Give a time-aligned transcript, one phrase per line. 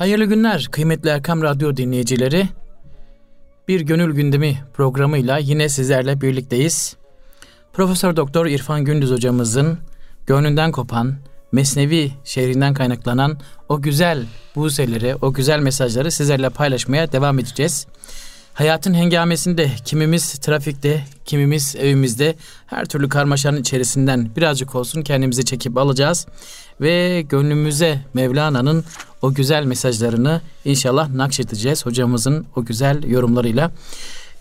[0.00, 2.48] Hayırlı günler kıymetli Erkam Radyo dinleyicileri.
[3.68, 6.96] Bir Gönül Gündemi programıyla yine sizlerle birlikteyiz.
[7.72, 9.78] Profesör Doktor İrfan Gündüz hocamızın
[10.26, 11.16] gönlünden kopan,
[11.52, 14.24] Mesnevi şehrinden kaynaklanan o güzel
[14.56, 17.86] buzeleri, o güzel mesajları sizlerle paylaşmaya devam edeceğiz.
[18.60, 22.36] Hayatın hengamesinde kimimiz trafikte, kimimiz evimizde
[22.66, 26.26] her türlü karmaşanın içerisinden birazcık olsun kendimizi çekip alacağız
[26.80, 28.84] ve gönlümüze Mevlana'nın
[29.22, 33.70] o güzel mesajlarını inşallah nakşedeceğiz hocamızın o güzel yorumlarıyla.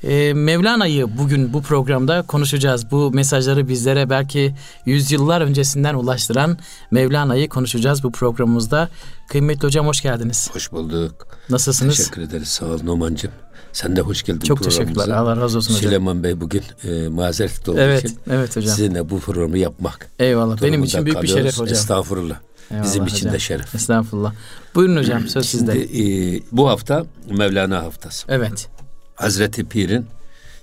[0.04, 2.92] Ee, Mevlana'yı bugün bu programda konuşacağız.
[2.92, 4.56] Bu mesajları bizlere belki
[4.86, 6.58] yüzyıllar öncesinden ulaştıran
[6.92, 8.90] Mevlana'yı konuşacağız bu programımızda.
[9.30, 10.50] Kıymetli hocam hoş geldiniz.
[10.54, 11.28] Hoş bulduk.
[11.50, 11.98] Nasılsınız?
[11.98, 12.48] Teşekkür ederiz.
[12.48, 13.32] Sağ ol Numan'cığım.
[13.74, 15.08] Sen de hoş geldin Çok teşekkürler.
[15.08, 15.84] Allah razı olsun hocam.
[15.84, 18.76] Süleyman Bey bugün e, mazeret olduğu evet, için evet hocam.
[18.76, 20.10] sizinle bu programı yapmak.
[20.20, 20.62] Eyvallah.
[20.62, 21.36] Benim için büyük kalıyoruz.
[21.38, 21.74] bir şeref hocam.
[21.74, 22.40] Estağfurullah.
[22.72, 23.34] Eyvallah Bizim için hocam.
[23.34, 23.76] de şeref.
[23.76, 24.34] Estağfurullah.
[24.76, 26.36] Buyurun hocam söz Şimdi sizde.
[26.38, 28.26] e, bu hafta Mevlana haftası.
[28.30, 28.68] Evet.
[29.16, 30.06] Hazreti Pir'in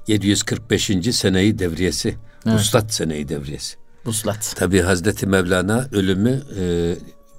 [0.06, 0.90] 745.
[1.16, 2.16] seneyi devriyesi.
[2.46, 2.58] Evet.
[2.60, 3.76] Vuslat seneyi devriyesi.
[4.06, 4.54] Buslat.
[4.56, 6.94] Tabi Hazreti Mevlana ölümü e,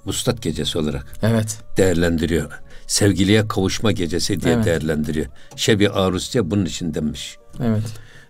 [0.06, 1.58] Vuslat gecesi olarak Evet.
[1.76, 2.50] değerlendiriyor.
[2.88, 4.64] Sevgiliye kavuşma gecesi diye Evet.
[4.64, 5.26] değerlendiriyor.
[5.56, 7.36] Şebi Arus diye bunun için demiş.
[7.62, 7.82] Evet.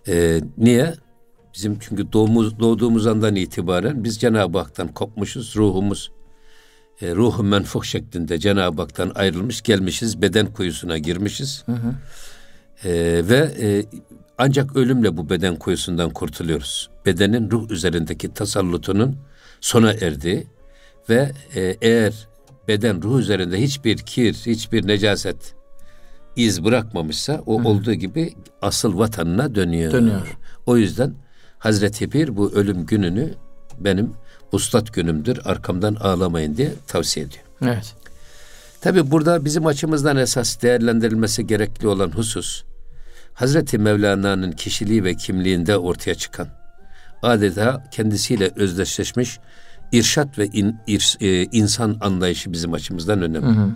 [0.07, 0.93] Ee, niye?
[1.53, 5.55] Bizim çünkü doğumuz, doğduğumuz andan itibaren biz Cenab-ı Hak'tan kopmuşuz.
[5.55, 6.11] Ruhumuz
[7.01, 10.21] e, ruhu menfuh şeklinde Cenab-ı Hak'tan ayrılmış gelmişiz.
[10.21, 11.63] Beden kuyusuna girmişiz.
[11.65, 11.95] Hı hı.
[12.85, 13.85] Ee, ve e,
[14.37, 16.89] ancak ölümle bu beden kuyusundan kurtuluyoruz.
[17.05, 19.17] Bedenin ruh üzerindeki tasallutunun
[19.61, 20.47] sona erdiği
[21.09, 22.28] ve e, eğer
[22.69, 25.55] beden ruh üzerinde hiçbir kir, hiçbir necaset
[26.35, 29.91] iz bırakmamışsa o olduğu gibi asıl vatanına dönüyor.
[29.91, 30.37] Dönüyor.
[30.65, 31.13] O yüzden
[31.59, 33.33] Hazreti Pir bu ölüm gününü
[33.79, 34.13] benim
[34.51, 37.43] ustat günümdür arkamdan ağlamayın diye tavsiye ediyor.
[37.61, 37.95] Evet.
[38.81, 42.63] Tabi burada bizim açımızdan esas değerlendirilmesi gerekli olan husus
[43.33, 46.47] Hazreti Mevlana'nın kişiliği ve kimliğinde ortaya çıkan
[47.21, 49.39] adeta kendisiyle özdeşleşmiş
[49.91, 53.47] irşat ve in- ir- e, insan anlayışı bizim açımızdan önemli.
[53.47, 53.71] Hı hı.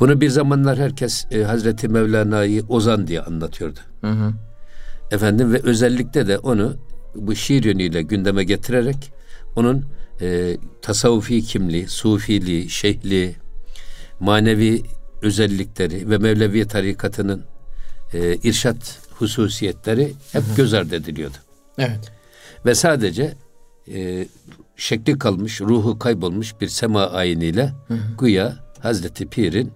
[0.00, 3.78] Bunu bir zamanlar herkes e, Hazreti Mevlana'yı Ozan diye anlatıyordu.
[4.00, 4.32] Hı hı.
[5.10, 6.76] Efendim ve özellikle de onu
[7.14, 9.12] bu şiir yönüyle gündeme getirerek
[9.56, 9.84] onun
[10.20, 13.36] e, tasavvufi kimliği, sufiliği, şeyhliği,
[14.20, 14.82] manevi
[15.22, 17.44] özellikleri ve Mevlevi tarikatının
[18.14, 21.36] e, irşat hususiyetleri hep göz ardı ediliyordu.
[21.78, 22.12] Evet.
[22.66, 23.34] Ve sadece
[23.94, 24.26] e,
[24.76, 27.72] şekli kalmış, ruhu kaybolmuş bir sema ayiniyle
[28.18, 29.72] güya Hazreti Pir'in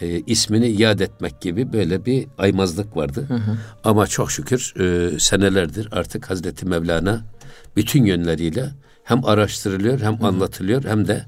[0.00, 3.28] e, ismini yad etmek gibi böyle bir aymazlık vardı.
[3.84, 7.24] Ama çok şükür e, senelerdir artık Hazreti Mevlana
[7.76, 8.70] bütün yönleriyle
[9.04, 11.26] hem araştırılıyor hem anlatılıyor hem de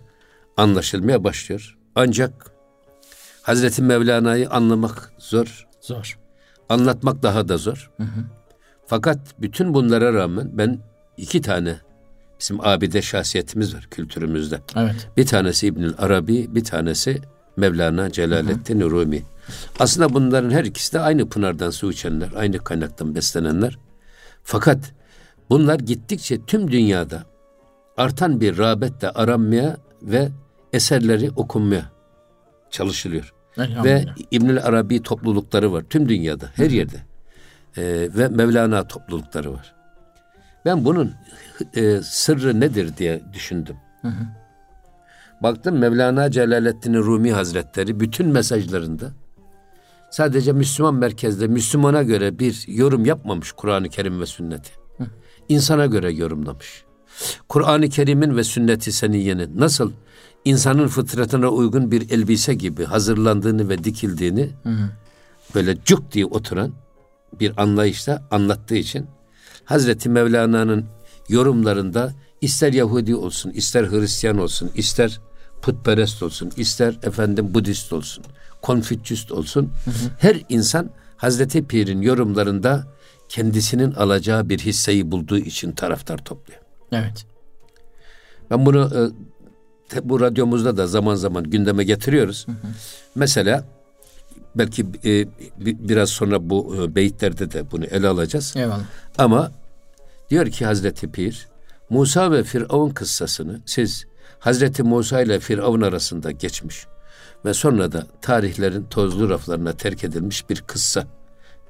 [0.57, 1.77] anlaşılmaya başlıyor.
[1.95, 2.51] Ancak
[3.43, 6.19] Hazreti Mevlana'yı anlamak zor, Zor.
[6.69, 7.91] anlatmak daha da zor.
[8.87, 10.79] Fakat bütün bunlara rağmen ben
[11.17, 11.77] iki tane
[12.41, 14.61] bizim abide şahsiyetimiz var kültürümüzde.
[14.77, 15.09] Evet.
[15.17, 17.21] Bir tanesi İbnül Arabi, bir tanesi
[17.57, 19.23] Mevlana Celaleddin Rumi.
[19.79, 23.79] Aslında bunların her ikisi de aynı pınardan su içenler, aynı kaynaktan beslenenler.
[24.43, 24.93] Fakat
[25.51, 27.25] bunlar gittikçe tüm dünyada
[27.97, 30.29] artan bir rağbetle aranmaya ve
[30.73, 31.91] eserleri okunmaya
[32.71, 33.35] çalışılıyor.
[33.59, 34.05] Ve.
[34.31, 36.97] İbnül Arabi toplulukları var tüm dünyada, her yerde.
[37.77, 39.75] Ee, ve Mevlana toplulukları var.
[40.65, 41.13] Ben bunun
[41.75, 43.77] e, sırrı nedir diye düşündüm.
[45.43, 49.13] Baktım Mevlana Celaleddin Rumi Hazretleri bütün mesajlarında
[50.11, 54.71] sadece Müslüman merkezde Müslümana göre bir yorum yapmamış Kur'an-ı Kerim ve sünneti.
[55.49, 56.85] İnsana göre yorumlamış.
[57.49, 59.93] Kur'an-ı Kerim'in ve sünnet-i seniyyenin nasıl
[60.45, 64.51] insanın fıtratına uygun bir elbise gibi hazırlandığını ve dikildiğini
[65.55, 66.73] böyle cuk diye oturan
[67.41, 69.07] bir anlayışla anlattığı için
[69.65, 70.85] Hazreti Mevlana'nın
[71.31, 75.21] yorumlarında ister Yahudi olsun, ister Hristiyan olsun, ister
[75.63, 78.25] putperest olsun, ister efendim Budist olsun,
[78.63, 79.73] Konfüçyüst olsun,
[80.19, 82.87] her insan Hazreti Pir'in yorumlarında
[83.29, 86.61] kendisinin alacağı bir hisseyi bulduğu için taraftar topluyor.
[86.93, 87.27] Evet.
[88.51, 88.91] Ben bunu
[89.95, 92.47] e, bu radyomuzda da zaman zaman gündeme getiriyoruz.
[93.15, 93.65] Mesela
[94.55, 95.27] belki e,
[95.65, 98.55] bi- biraz sonra bu e, beyitlerde de bunu ele alacağız.
[98.57, 98.85] Eyvallah.
[99.19, 99.53] Ama
[100.31, 101.49] diyor ki Hazreti Pir,
[101.91, 104.07] Musa ve Firavun kıssasını siz
[104.39, 106.87] Hazreti Musa ile Firavun arasında geçmiş
[107.45, 111.07] ve sonra da tarihlerin tozlu raflarına terk edilmiş bir kıssa,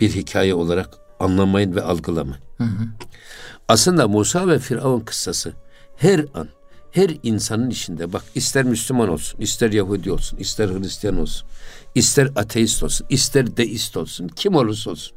[0.00, 0.88] bir hikaye olarak
[1.20, 2.44] anlamayın ve algılamayın.
[3.68, 5.52] Aslında Musa ve Firavun kıssası
[5.96, 6.48] her an
[6.90, 11.48] her insanın içinde bak ister Müslüman olsun, ister Yahudi olsun, ister Hristiyan olsun,
[11.94, 15.16] ister ateist olsun, ister deist olsun, kim olursa olsun.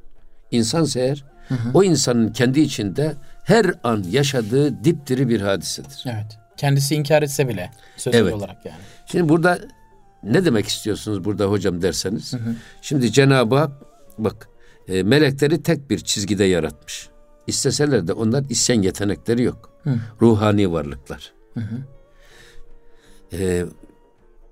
[0.51, 1.69] İnsansa eğer hı hı.
[1.73, 6.03] o insanın kendi içinde her an yaşadığı dipdiri bir hadisedir.
[6.05, 6.37] Evet.
[6.57, 8.33] Kendisi inkar etse bile sözlü evet.
[8.33, 8.77] olarak yani.
[9.05, 9.59] Şimdi burada
[10.23, 12.33] ne demek istiyorsunuz burada hocam derseniz.
[12.33, 12.55] Hı hı.
[12.81, 13.71] Şimdi Cenab-ı Hak
[14.17, 14.47] bak
[14.87, 17.09] e, melekleri tek bir çizgide yaratmış.
[17.47, 19.69] İsteseler de onlar isyan yetenekleri yok.
[19.83, 19.95] Hı.
[20.21, 21.33] Ruhani varlıklar.
[21.53, 21.77] Hı hı.
[23.33, 23.65] Ee,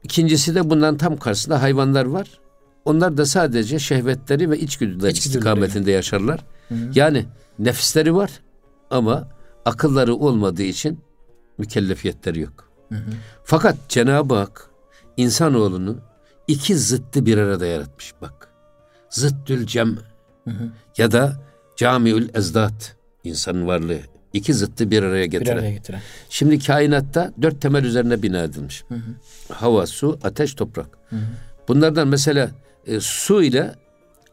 [0.03, 2.39] ikincisi de bundan tam karşısında hayvanlar var.
[2.85, 6.45] Onlar da sadece şehvetleri ve içgüdüler İç istikametinde yaşarlar.
[6.69, 6.91] Hı hı.
[6.95, 7.25] Yani
[7.59, 8.31] nefisleri var
[8.91, 9.27] ama
[9.65, 10.99] akılları olmadığı için
[11.57, 12.69] mükellefiyetleri yok.
[12.89, 13.11] Hı hı.
[13.43, 14.69] Fakat Cenab-ı Hak
[15.17, 15.97] insanoğlunu
[16.47, 18.47] iki zıttı bir arada yaratmış bak.
[19.09, 19.97] Zıttül cem
[20.43, 20.71] hı hı.
[20.97, 21.41] ya da
[21.75, 23.99] camiül ezdat insanın varlığı
[24.33, 25.55] iki zıttı bir araya getiren.
[25.55, 26.01] Bir araya getiren.
[26.29, 28.83] Şimdi kainatta dört temel üzerine bina edilmiş.
[28.87, 29.53] Hı hı.
[29.53, 30.97] Hava, su, ateş, toprak.
[31.09, 31.19] Hı hı.
[31.67, 32.51] Bunlardan mesela
[32.87, 33.75] e, su ile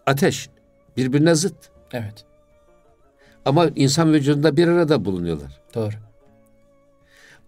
[0.07, 0.49] ateş
[0.97, 1.55] birbirine zıt.
[1.93, 2.25] Evet.
[3.49, 5.61] Ama insan vücudunda bir arada bulunuyorlar.
[5.75, 5.95] Doğru.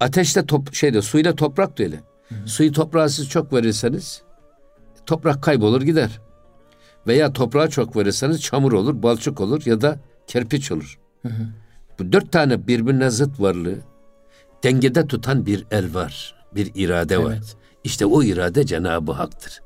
[0.00, 1.96] Ateşte top şeyde suyla toprak da öyle.
[2.28, 2.48] Hı hı.
[2.48, 4.22] Suyu toprağa siz çok verirseniz
[5.06, 6.20] toprak kaybolur gider.
[7.06, 10.98] Veya toprağa çok verirseniz çamur olur, balçık olur ya da kerpiç olur.
[11.22, 11.46] Hı hı.
[11.98, 13.78] Bu dört tane birbirine zıt varlığı
[14.62, 17.24] dengede tutan bir el var, bir irade evet.
[17.24, 17.38] var.
[17.84, 19.60] İşte o irade Cenab-ı Hak'tır.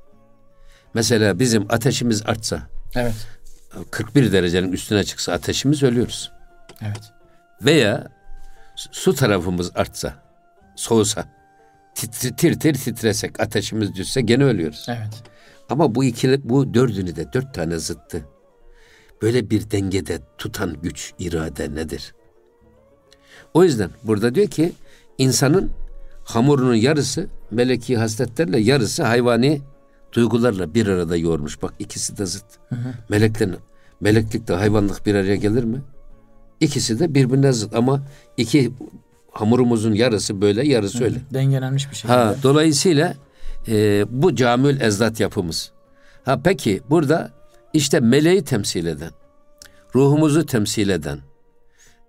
[0.94, 2.62] Mesela bizim ateşimiz artsa,
[2.94, 3.14] evet.
[3.90, 6.32] 41 derecenin üstüne çıksa ateşimiz ölüyoruz.
[6.82, 7.12] Evet.
[7.62, 8.08] Veya
[8.76, 10.14] su tarafımız artsa,
[10.76, 11.24] soğusa,
[11.94, 14.86] tir tir, tir titresek, ateşimiz düşse gene ölüyoruz.
[14.88, 15.22] Evet.
[15.68, 18.24] Ama bu ikili, bu dördünü de dört tane zıttı.
[19.22, 22.14] Böyle bir dengede tutan güç, irade nedir?
[23.54, 24.72] O yüzden burada diyor ki
[25.18, 25.70] insanın
[26.24, 29.60] hamurunun yarısı meleki hasletlerle yarısı hayvani
[30.14, 31.62] duygularla bir arada yoğurmuş.
[31.62, 32.44] Bak ikisi de zıt.
[32.68, 32.94] Hı hı.
[33.08, 33.56] Meleklerin,
[34.00, 35.82] meleklikte hayvanlık bir araya gelir mi?
[36.60, 38.02] İkisi de birbirine zıt ama
[38.36, 38.72] iki
[39.32, 41.18] hamurumuzun yarısı böyle yarısı hı, öyle.
[41.34, 42.10] Dengelenmiş bir şey.
[42.10, 43.14] Ha, dolayısıyla
[43.68, 45.72] e, bu camül ezdat yapımız.
[46.24, 47.32] Ha peki burada
[47.72, 49.10] işte meleği temsil eden,
[49.94, 51.18] ruhumuzu temsil eden,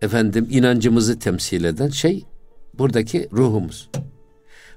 [0.02, 2.26] efendim inancımızı temsil eden şey
[2.74, 3.90] buradaki ruhumuz.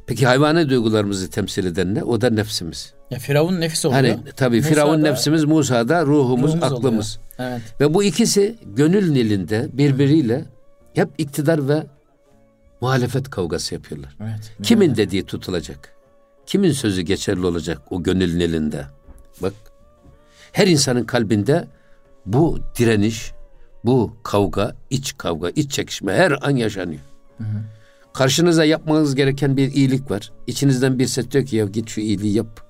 [0.07, 2.03] Peki hayvani duygularımızı temsil eden ne?
[2.05, 2.95] O da nefsimiz.
[3.11, 4.01] Ya Firavun nefis oluyor.
[4.01, 7.19] Hani tabii Firavun nefsimiz, Musa'da ruhumuz, ruhumuz aklımız.
[7.39, 7.63] Evet.
[7.81, 10.45] Ve bu ikisi gönül nilinde birbiriyle
[10.95, 11.87] hep iktidar ve
[12.81, 14.17] muhalefet kavgası yapıyorlar.
[14.21, 14.53] Evet.
[14.63, 14.97] Kimin evet.
[14.97, 15.95] dediği tutulacak?
[16.47, 18.85] Kimin sözü geçerli olacak o gönül nilinde?
[19.43, 19.53] Bak.
[20.53, 21.69] Her insanın kalbinde
[22.27, 23.33] bu direniş,
[23.85, 27.01] bu kavga, iç kavga, iç çekişme her an yaşanıyor.
[27.39, 27.63] Hı hı.
[28.13, 30.33] Karşınıza yapmanız gereken bir iyilik var.
[30.47, 32.68] İçinizden bir ses diyor ki ya git şu iyiliği yap.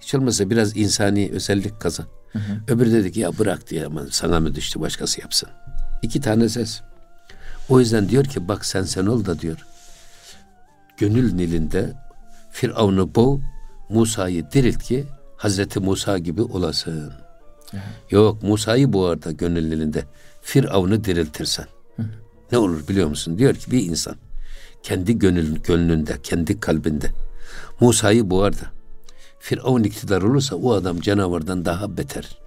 [0.00, 2.06] Hiç olmazsa biraz insani özellik kazan.
[2.32, 2.74] Hı hı.
[2.74, 5.48] Öbürü dedi ki ya bırak diye ama sana mı düştü başkası yapsın.
[6.02, 6.80] İki tane ses.
[7.68, 9.66] O yüzden diyor ki bak sen sen ol da diyor.
[10.96, 11.92] Gönül nilinde
[12.52, 13.40] Firavun'u boğ,
[13.88, 15.04] Musa'yı dirilt ki
[15.36, 17.12] Hazreti Musa gibi olasın.
[17.70, 17.76] Hı.
[18.10, 20.04] Yok Musa'yı boğar da gönül nilinde.
[20.42, 21.66] Firavun'u diriltirsen.
[21.96, 22.02] Hı.
[22.52, 23.38] Ne olur biliyor musun?
[23.38, 24.16] Diyor ki bir insan
[24.82, 27.10] kendi gönül, gönlünde, kendi kalbinde
[27.80, 28.79] Musa'yı boğar da
[29.40, 32.38] Firavun iktidar olursa o adam canavardan daha beter,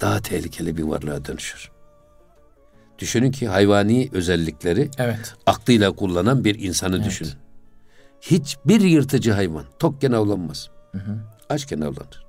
[0.00, 1.70] daha tehlikeli bir varlığa dönüşür.
[2.98, 5.34] Düşünün ki hayvani özellikleri evet.
[5.46, 7.06] aklıyla kullanan bir insanı evet.
[7.06, 7.32] düşünün.
[8.20, 10.70] Hiçbir yırtıcı hayvan tokken avlanmaz.
[10.92, 11.18] Hı hı.
[11.48, 12.26] Açken avlanır.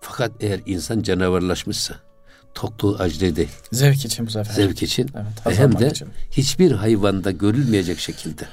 [0.00, 1.94] Fakat eğer insan canavarlaşmışsa
[2.54, 3.48] tokluğu acre değil.
[3.72, 4.54] Zevk için bu sefer.
[4.54, 5.10] Zevk için.
[5.46, 6.08] Evet, hem de için.
[6.30, 8.48] hiçbir hayvanda görülmeyecek şekilde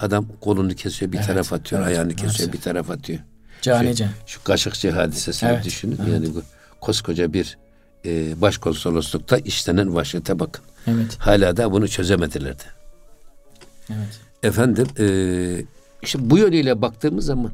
[0.00, 2.52] adam kolunu kesiyor bir evet, taraf atıyor, evet, ayağını kesiyor maalesef.
[2.52, 3.20] bir taraf atıyor.
[3.62, 4.08] Canice.
[4.26, 5.98] Şu, şu Kaşıkçı hadisesini evet, düşünün.
[6.02, 6.12] Evet.
[6.12, 6.42] Yani bu
[6.80, 7.58] koskoca bir
[8.04, 10.64] e, başkonsoloslukta işlenen vahşete bakın.
[10.86, 11.16] Evet.
[11.18, 12.64] Hala da bunu çözemediler de.
[13.90, 14.20] Evet.
[14.42, 15.06] Efendim e,
[16.02, 17.52] işte bu yönüyle baktığımız zaman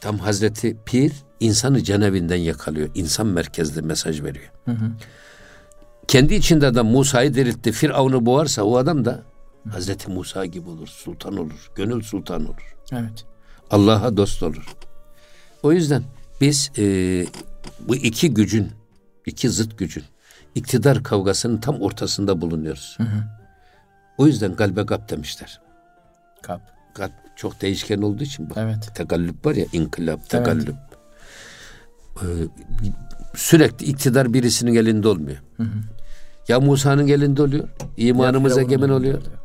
[0.00, 2.90] tam Hazreti Pir insanı canevinden yakalıyor.
[2.94, 4.50] İnsan merkezli mesaj veriyor.
[4.64, 4.90] Hı hı.
[6.08, 7.72] Kendi içinde adam Musa'yı diriltti.
[7.72, 9.22] Firavun'u boğarsa o adam da
[9.64, 9.70] hı.
[9.70, 10.88] Hazreti Musa gibi olur.
[10.88, 11.70] Sultan olur.
[11.74, 12.76] Gönül sultan olur.
[12.92, 13.24] Evet.
[13.70, 14.74] Allah'a dost olur.
[15.64, 16.02] O yüzden
[16.40, 16.84] biz e,
[17.88, 18.70] bu iki gücün,
[19.26, 20.04] iki zıt gücün
[20.54, 22.94] iktidar kavgasının tam ortasında bulunuyoruz.
[22.96, 23.24] Hı hı.
[24.18, 25.60] O yüzden kalbe kap demişler.
[26.42, 26.60] Kap.
[26.94, 28.56] Kalp çok değişken olduğu için bak.
[28.60, 28.90] Evet.
[28.94, 30.74] Tekallüp var ya inkılap, tekallüp.
[32.22, 32.48] Evet.
[32.82, 32.88] Ee,
[33.34, 35.38] sürekli iktidar birisinin elinde olmuyor.
[35.56, 35.78] Hı hı.
[36.48, 39.18] Ya Musa'nın elinde oluyor, imanımız egemen oluyor.
[39.18, 39.43] oluyor.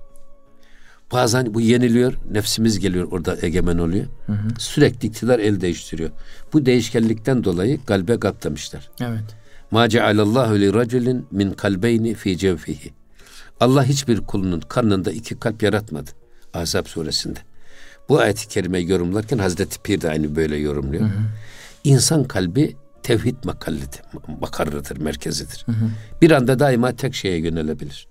[1.11, 4.05] Bazen bu yeniliyor, nefsimiz geliyor orada egemen oluyor.
[4.25, 4.49] Hı hı.
[4.59, 6.09] Sürekli iktidar el değiştiriyor.
[6.53, 8.89] Bu değişkenlikten dolayı kalbe gap demişler.
[9.01, 9.23] Evet.
[9.71, 12.93] Ma cealallahu li raculin min kalbeyni fi cevfihi.
[13.59, 16.11] Allah hiçbir kulunun karnında iki kalp yaratmadı.
[16.53, 17.39] Ahzab suresinde.
[18.09, 21.03] Bu ayet-i kerimeyi yorumlarken Hazreti Pir de aynı böyle yorumluyor.
[21.03, 21.23] Hı hı.
[21.83, 24.01] İnsan kalbi tevhid makallidir,
[24.41, 25.63] makarrıdır, merkezidir.
[25.65, 25.89] Hı hı.
[26.21, 28.07] Bir anda daima tek şeye yönelebilir.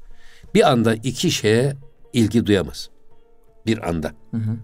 [0.55, 1.76] Bir anda iki şeye
[2.12, 2.91] ilgi duyamaz.
[3.67, 4.12] Bir anda.
[4.31, 4.57] Hı hı.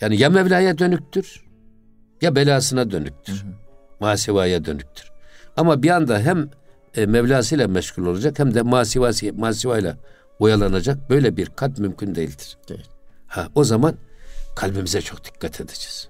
[0.00, 1.44] Yani ya Mevla'ya dönüktür
[2.22, 3.32] ya belasına dönüktür.
[3.32, 3.52] Hı hı.
[4.00, 5.12] Masivaya dönüktür.
[5.56, 6.50] Ama bir anda hem
[6.94, 9.96] e, Mevlasıyla meşgul olacak hem de masivası, masivayla
[10.38, 12.58] oyalanacak böyle bir kalp mümkün değildir.
[12.68, 12.88] Değil.
[13.26, 13.94] Ha, o zaman
[14.56, 16.08] kalbimize çok dikkat edeceğiz.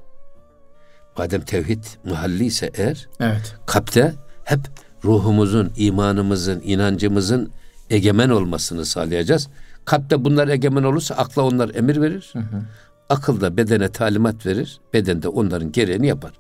[1.19, 3.55] Madem tevhid muhalli ise eğer evet.
[3.67, 4.61] kalpte hep
[5.05, 7.53] ruhumuzun, imanımızın, inancımızın
[7.91, 9.49] egemen olmasını sağlayacağız.
[9.85, 12.31] Kalpte bunlar egemen olursa akla onlar emir verir.
[12.33, 12.63] Hı hı.
[13.09, 14.81] Akıl da bedene talimat verir.
[14.93, 16.33] Beden de onların gereğini yapar.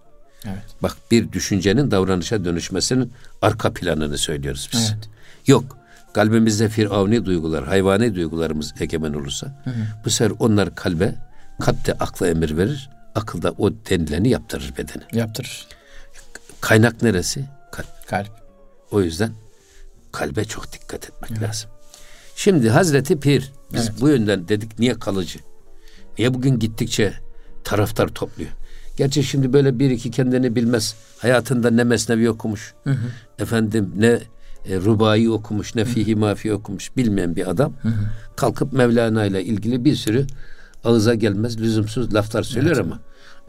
[0.44, 0.64] Evet.
[0.82, 4.92] Bak bir düşüncenin davranışa dönüşmesinin arka planını söylüyoruz biz.
[4.94, 5.08] Evet.
[5.46, 5.78] Yok.
[6.14, 9.74] Kalbimizde firavuni duygular, hayvani duygularımız egemen olursa hı hı.
[10.04, 11.14] bu sefer onlar kalbe,
[11.60, 12.90] kalp de akla emir verir.
[13.14, 15.02] Akıl da o denileni yaptırır bedene.
[15.12, 15.66] Yaptırır.
[16.60, 17.44] Kaynak neresi?
[17.72, 18.08] Kalp.
[18.08, 18.30] Kalp.
[18.90, 19.30] O yüzden
[20.12, 21.42] kalbe çok dikkat etmek evet.
[21.42, 21.70] lazım.
[22.36, 24.00] Şimdi Hazreti Pir biz evet.
[24.00, 25.38] bu yönden dedik niye kalıcı?
[26.18, 27.12] Niye bugün gittikçe
[27.64, 28.50] taraftar topluyor?
[28.96, 30.94] Gerçi şimdi böyle bir iki kendini bilmez.
[31.18, 32.74] Hayatında ne mesnevi okumuş.
[32.84, 33.06] Hı hı.
[33.38, 34.18] Efendim ne
[34.68, 38.04] e, rubayı okumuş, ne fihi mafi okumuş bilmeyen bir adam hı hı.
[38.36, 40.26] kalkıp Mevlana ile ilgili bir sürü
[40.84, 42.86] ağıza gelmez lüzumsuz laflar söylüyor evet.
[42.86, 43.00] ama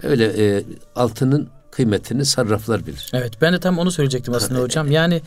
[0.04, 0.64] öyle e,
[0.96, 3.12] altının kıymetini sarraflar bilir.
[3.14, 4.92] Evet ben de tam onu söyleyecektim aslında hocam.
[4.92, 5.22] Yani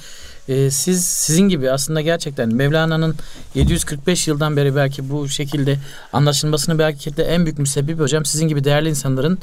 [0.49, 3.14] e, siz sizin gibi aslında gerçekten Mevlana'nın
[3.55, 5.78] 745 yıldan beri belki bu şekilde
[6.12, 9.38] anlaşılmasını belki de en büyük müsebbibi hocam sizin gibi değerli insanların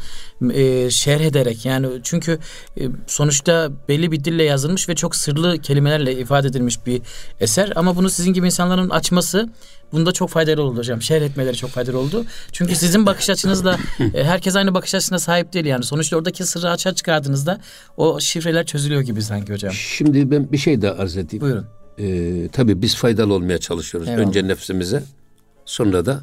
[0.53, 2.39] e, şerh ederek yani çünkü
[2.79, 7.01] e, sonuçta belli bir dille yazılmış ve çok sırlı kelimelerle ifade edilmiş bir
[7.39, 9.49] eser ama bunu sizin gibi insanların açması
[9.91, 11.01] Bunda çok faydalı oldu hocam.
[11.01, 12.25] Şerh etmeleri çok faydalı oldu.
[12.51, 13.77] Çünkü sizin bakış açınızla
[14.13, 15.83] e, herkes aynı bakış açısına sahip değil yani.
[15.83, 17.59] Sonuçta oradaki sırrı açığa çıkardığınızda
[17.97, 19.73] o şifreler çözülüyor gibi sanki hocam.
[19.73, 21.41] Şimdi ben bir şey daha arz edeyim.
[21.41, 21.65] Buyurun.
[21.99, 24.09] Ee, tabii biz faydalı olmaya çalışıyoruz.
[24.09, 24.27] Eyvallah.
[24.27, 25.03] Önce nefsimize
[25.65, 26.21] sonra da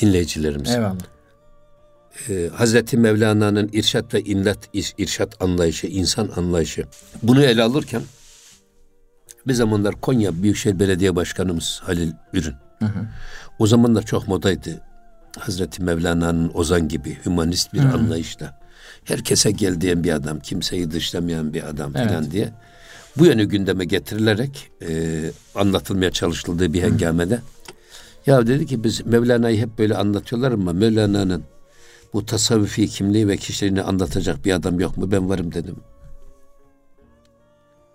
[0.00, 0.72] dinleyicilerimize.
[0.72, 0.96] Eyvallah.
[2.28, 4.58] Ee, Hazreti Mevlana'nın irşat ve imlat
[4.98, 6.84] irşat anlayışı, insan anlayışı.
[7.22, 8.02] Bunu ele alırken
[9.46, 13.06] bir zamanlar Konya Büyükşehir Belediye Başkanımız Halil Ürün Hı hı.
[13.58, 14.80] O zamanlar çok modaydı.
[15.38, 17.94] Hazreti Mevlana'nın Ozan gibi hümanist bir hı hı.
[17.94, 18.60] anlayışla.
[19.04, 22.08] Herkese gel diyen bir adam, kimseyi dışlamayan bir adam evet.
[22.08, 22.52] falan diye.
[23.18, 25.22] Bu yönü gündeme getirilerek e,
[25.54, 27.34] anlatılmaya çalışıldığı bir hengamede.
[27.34, 27.40] Hı.
[28.26, 31.44] Ya dedi ki biz Mevlana'yı hep böyle anlatıyorlar ama Mevlana'nın
[32.12, 35.10] bu tasavvufi kimliği ve kişiliğini anlatacak bir adam yok mu?
[35.10, 35.76] Ben varım dedim.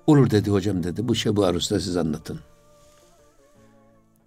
[0.08, 1.08] Olur dedi hocam dedi.
[1.08, 2.40] Bu Şebu Arus'ta siz anlatın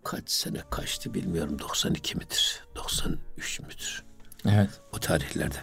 [0.04, 4.02] kaç sene kaçtı bilmiyorum 92 midir 93 müdür
[4.48, 5.56] evet o tarihlerde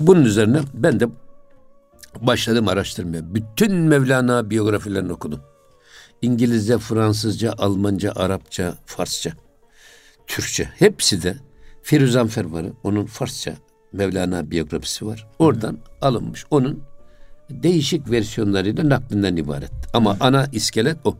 [0.00, 1.08] bunun üzerine ben de
[2.20, 3.34] başladım araştırmaya.
[3.34, 5.40] Bütün Mevlana biyografilerini okudum.
[6.22, 9.32] İngilizce Fransızca Almanca Arapça Farsça
[10.26, 10.64] Türkçe.
[10.64, 11.36] Hepsi de
[11.82, 13.54] Firuzan varı onun Farsça
[13.92, 15.26] Mevlana biyografisi var.
[15.38, 16.06] Oradan Hı.
[16.06, 16.44] alınmış.
[16.50, 16.82] Onun
[17.50, 19.70] değişik versiyonlarıyla naklinden ibaret.
[19.92, 20.24] Ama Hı.
[20.24, 21.16] ana iskelet o.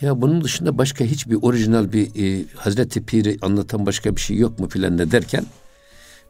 [0.00, 4.58] Ya bunun dışında başka hiçbir orijinal bir e, Hazreti Pir'i anlatan başka bir şey yok
[4.58, 5.44] mu filan ne derken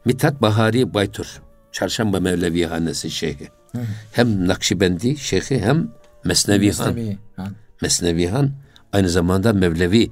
[0.05, 1.41] Mithat Bahari Baytur
[1.71, 3.49] Çarşamba Mevlevi Hanesi şeyhi.
[3.71, 3.81] Hı.
[4.11, 5.91] Hem Nakşibendi şeyhi hem
[6.23, 7.55] Mesnevi, Mesnevi Han.
[7.81, 8.51] Mesnevi Han
[8.93, 10.11] aynı zamanda Mevlevi.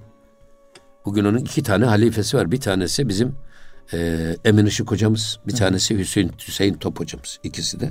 [1.05, 2.51] Bugün onun iki tane halifesi var.
[2.51, 3.35] Bir tanesi bizim
[3.93, 5.57] e, Emin Işık hocamız, bir Hı.
[5.57, 7.39] tanesi Hüseyin Hüseyin Top hocamız.
[7.43, 7.89] İkisi de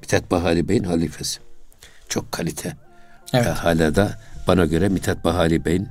[0.00, 1.40] Mithat Bahari Bey'in halifesi.
[2.08, 2.76] Çok kalite.
[3.32, 3.46] Evet.
[3.46, 5.88] E, hala da bana göre Mithat Bahari Bey'in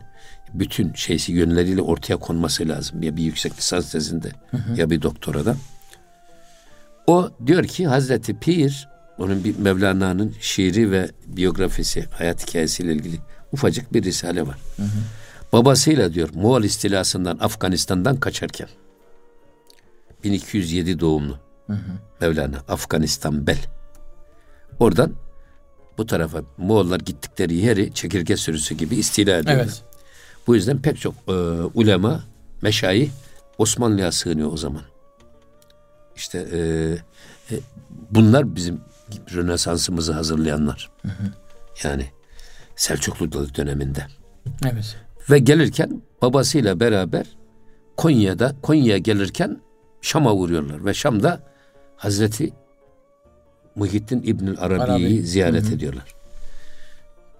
[0.59, 3.03] bütün şeysi yönleriyle ortaya konması lazım.
[3.03, 4.79] Ya bir yüksek lisans tezinde hı hı.
[4.79, 5.55] ya bir doktorada.
[7.07, 8.87] O diyor ki Hazreti Pir
[9.17, 13.19] onun bir Mevlana'nın şiiri ve biyografisi, hayat hikayesiyle ilgili
[13.51, 14.57] ufacık bir risale var.
[14.77, 14.87] Hı hı.
[15.53, 18.67] Babasıyla diyor Moğol istilasından Afganistan'dan kaçarken
[20.23, 21.91] 1207 doğumlu hı hı.
[22.21, 23.57] Mevlana Afganistan Bel.
[24.79, 25.13] Oradan
[25.97, 29.63] bu tarafa Moğollar gittikleri yeri çekirge sürüsü gibi istila ediyorlar.
[29.63, 29.83] Evet.
[30.47, 31.31] Bu yüzden pek çok e,
[31.73, 32.23] ulema,
[32.61, 33.11] meşayi
[33.57, 34.81] Osmanlı'ya sığınıyor o zaman.
[36.15, 36.59] İşte e,
[37.51, 37.59] e,
[38.11, 38.81] bunlar bizim
[39.33, 40.89] Rönesansımızı hazırlayanlar.
[41.01, 41.31] Hı hı.
[41.83, 42.05] Yani
[42.75, 44.05] Selçuklu döneminde.
[44.63, 44.97] Evet.
[45.29, 47.25] Ve gelirken babasıyla beraber
[47.97, 49.61] Konya'da Konya'ya gelirken
[50.01, 51.39] Şam'a vuruyorlar ve Şam'da
[51.95, 52.53] Hazreti
[53.75, 55.23] Muhittin İbnül Arabi'yi Arabi.
[55.23, 55.73] ziyaret hı hı.
[55.75, 56.15] ediyorlar.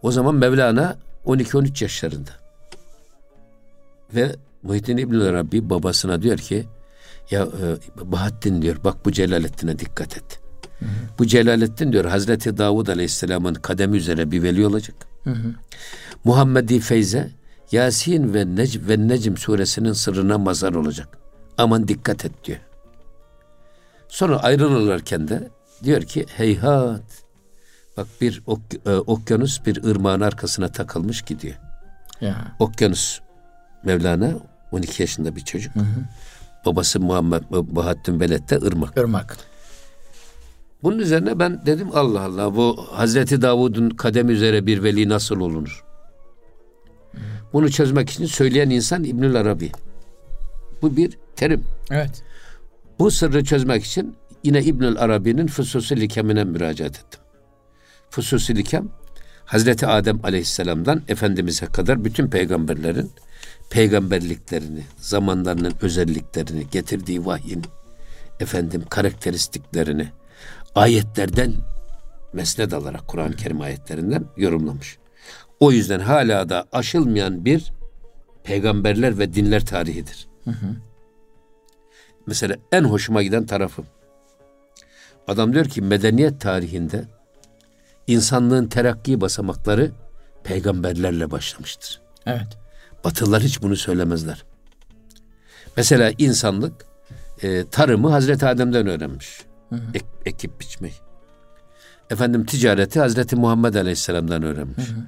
[0.02, 2.47] O zaman Mevlana 12-13 yaşlarında.
[4.16, 6.66] Ve Muhittin İbnül Arabi babasına diyor ki
[7.32, 10.40] ya e, Bahattin diyor bak bu Celalettin'e dikkat et.
[10.80, 10.90] Hı hı.
[11.20, 14.96] Bu Celalettin diyor Hazreti Davud Aleyhisselam'ın kademi üzere bir veli olacak.
[15.24, 15.54] Hı hı.
[16.24, 17.30] Muhammedi Feyze
[17.72, 21.18] Yasin ve Necm ve Necm suresinin sırrına mazar olacak.
[21.58, 22.60] Aman dikkat et diyor.
[24.08, 25.50] Sonra ayrılırlarken de
[25.84, 27.24] diyor ki heyhat
[27.98, 31.56] bak bir ok, e, okyanus bir ırmağın arkasına takılmış gidiyor.
[32.22, 32.56] Ya.
[32.60, 33.20] Okyanus
[33.84, 34.32] Mevlana
[34.72, 35.76] 12 yaşında bir çocuk.
[35.76, 36.04] Hı hı.
[36.66, 38.98] Babası Muhammed Bahattin Veled de ırmak.
[38.98, 39.38] Irmak.
[40.84, 45.84] Bunun üzerine ben dedim Allah Allah bu Hazreti Davud'un kadem üzere bir veli nasıl olunur?
[47.54, 49.72] Bunu çözmek için söyleyen insan İbnül Arabi.
[50.82, 51.64] Bu bir terim.
[51.92, 52.24] Evet.
[53.00, 57.20] Bu sırrı çözmek için yine İbnül Arabi'nin Fususi Likemine müracaat ettim.
[58.10, 58.90] Fususi Likem
[59.46, 63.12] Hazreti Adem Aleyhisselam'dan Efendimiz'e kadar bütün peygamberlerin
[63.70, 67.66] peygamberliklerini, zamanlarının özelliklerini, getirdiği vahyin
[68.40, 70.08] efendim karakteristiklerini
[70.76, 71.54] ayetlerden
[72.34, 74.98] mesned alarak Kur'an-ı Kerim ayetlerinden yorumlamış.
[75.60, 77.72] O yüzden hala da aşılmayan bir
[78.44, 80.28] peygamberler ve dinler tarihidir.
[80.44, 80.76] Hı hı.
[82.28, 83.84] Mesela en hoşuma giden tarafı.
[85.28, 87.06] Adam diyor ki medeniyet tarihinde
[88.08, 89.92] insanlığın terakki basamakları
[90.44, 92.02] peygamberlerle başlamıştır.
[92.26, 92.67] Evet.
[93.04, 94.44] Batılılar hiç bunu söylemezler.
[95.78, 96.86] Mesela insanlık
[97.42, 99.42] e, tarımı Hazreti Adem'den öğrenmiş.
[99.70, 99.82] Hı hı.
[99.94, 100.94] Ek, ekip biçmeyi.
[102.10, 104.90] Efendim ticareti Hazreti Muhammed Aleyhisselam'dan öğrenmiş.
[104.90, 105.04] Hı hı.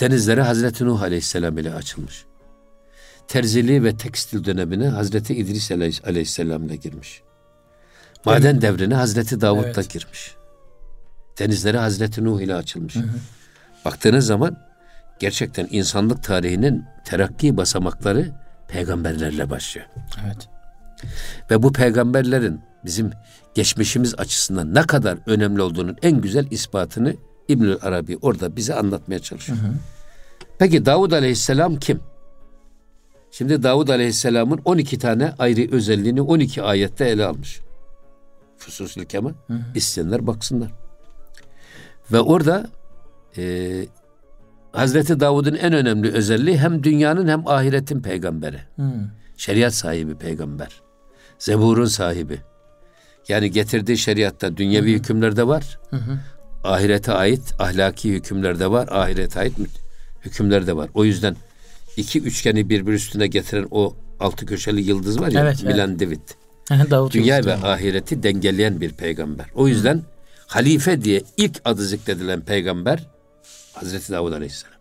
[0.00, 2.24] Denizlere Hazreti Nuh Aleyhisselam ile açılmış.
[3.28, 5.70] Terziliği ve tekstil dönemine Hazreti İdris
[6.04, 7.22] Aleyhisselam ile girmiş.
[8.24, 8.62] Maden evet.
[8.62, 9.76] devrine Hazreti Davud evet.
[9.76, 10.34] da girmiş.
[11.38, 12.96] Denizlere Hazreti Nuh ile açılmış.
[12.96, 13.18] Hı hı.
[13.84, 14.67] Baktığınız zaman
[15.18, 18.30] gerçekten insanlık tarihinin terakki basamakları
[18.68, 19.86] peygamberlerle başlıyor.
[20.26, 20.48] Evet.
[21.50, 23.10] Ve bu peygamberlerin bizim
[23.54, 27.14] geçmişimiz açısından ne kadar önemli olduğunun en güzel ispatını
[27.48, 29.58] İbnül Arabi orada bize anlatmaya çalışıyor.
[29.58, 29.72] Hı hı.
[30.58, 32.00] Peki Davud Aleyhisselam kim?
[33.30, 37.60] Şimdi Davud Aleyhisselam'ın 12 tane ayrı özelliğini 12 ayette ele almış.
[38.56, 39.32] Fususül Kemal.
[39.74, 40.70] İsteyenler baksınlar.
[42.12, 42.70] Ve orada
[43.36, 43.86] e,
[44.72, 48.60] Hazreti Davud'un en önemli özelliği hem dünyanın hem ahiretin peygamberi.
[48.76, 48.92] Hı.
[49.36, 50.80] Şeriat sahibi peygamber.
[51.38, 52.40] Zebur'un sahibi.
[53.28, 55.78] Yani getirdiği şeriatta dünyevi hükümler de var.
[55.90, 56.18] Hı
[56.64, 59.54] ahirete ait ahlaki hükümler de var, ahirete ait
[60.24, 60.90] hükümler de var.
[60.94, 61.36] O yüzden
[61.96, 66.00] iki üçgeni birbir üstüne getiren o altı köşeli yıldız var ya, evet, Milan evet.
[66.00, 66.20] David.
[66.90, 69.46] Davut Dünya ve ahireti dengeleyen bir peygamber.
[69.54, 70.02] O yüzden
[70.46, 73.06] halife diye ilk adı zikredilen peygamber
[73.80, 74.78] Hazreti Davud Aleyhisselam.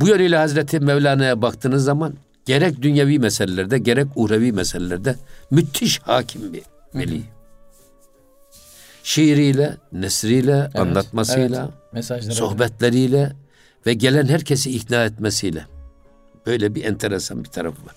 [0.00, 5.16] Bu yönüyle Hazreti Mevlana'ya baktığınız zaman gerek dünyevi meselelerde gerek uhrevi meselelerde
[5.50, 6.62] müthiş hakim bir
[6.94, 7.22] veli.
[9.02, 12.32] Şiiriyle, nesriyle, evet, anlatmasıyla, evet.
[12.32, 13.36] sohbetleriyle öyle.
[13.86, 15.66] ve gelen herkesi ikna etmesiyle.
[16.46, 17.94] Böyle bir enteresan bir tarafı var.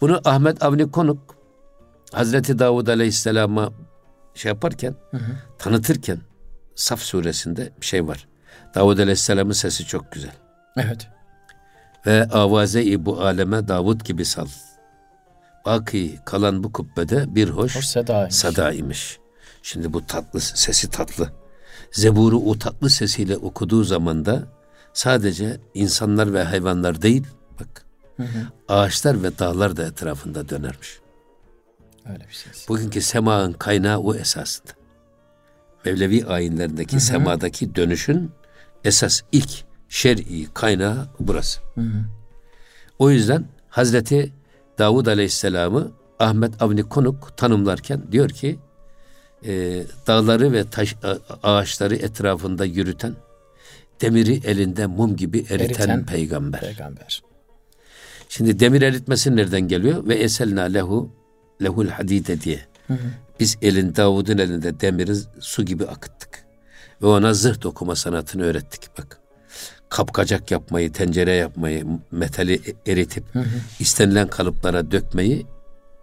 [0.00, 1.36] Bunu Ahmet Avni Konuk
[2.12, 3.72] Hazreti Davud Aleyhisselam'a
[4.34, 5.32] şey yaparken, hı hı.
[5.58, 6.18] tanıtırken
[6.74, 8.28] Saf suresinde bir şey var.
[8.74, 10.32] Davud Aleyhisselam'ın sesi çok güzel.
[10.76, 11.08] Evet.
[12.06, 14.46] Ve avaze-i bu aleme Davud gibi sal.
[15.64, 18.34] Baki kalan bu kubbede bir hoş, hoş sadaymış.
[18.34, 19.18] sadaymış.
[19.62, 21.32] Şimdi bu tatlı sesi tatlı.
[21.92, 24.42] Zebur'u o tatlı sesiyle okuduğu zaman da
[24.92, 27.26] sadece insanlar ve hayvanlar değil
[27.60, 28.46] bak hı hı.
[28.68, 30.98] ağaçlar ve dağlar da etrafında dönermiş.
[32.06, 32.68] Öyle bir ses.
[32.68, 34.72] Bugünkü semanın kaynağı o esasında.
[35.84, 37.00] Mevlevi ayinlerindeki hı hı.
[37.00, 38.30] semadaki dönüşün
[38.84, 41.60] esas ilk şer'i kaynağı burası.
[41.74, 42.04] Hı hı.
[42.98, 44.32] O yüzden Hazreti
[44.78, 48.58] Davud Aleyhisselam'ı Ahmet Avni Konuk tanımlarken diyor ki
[49.46, 50.96] e, dağları ve taş,
[51.42, 53.14] ağaçları etrafında yürüten,
[54.00, 56.60] demiri elinde mum gibi eriten, eriten peygamber.
[56.60, 57.22] peygamber.
[58.28, 60.08] Şimdi demir eritmesi nereden geliyor?
[60.08, 61.10] Ve eselna lehu
[61.62, 62.60] lehul hadide diye.
[62.86, 62.98] Hı hı.
[63.40, 66.41] Biz elin Davud'un elinde demiri su gibi akıttık.
[67.02, 69.18] Ve ona zırh dokuma sanatını öğrettik bak.
[69.88, 73.44] Kapkacak yapmayı, tencere yapmayı, metali eritip hı hı.
[73.80, 75.46] istenilen kalıplara dökmeyi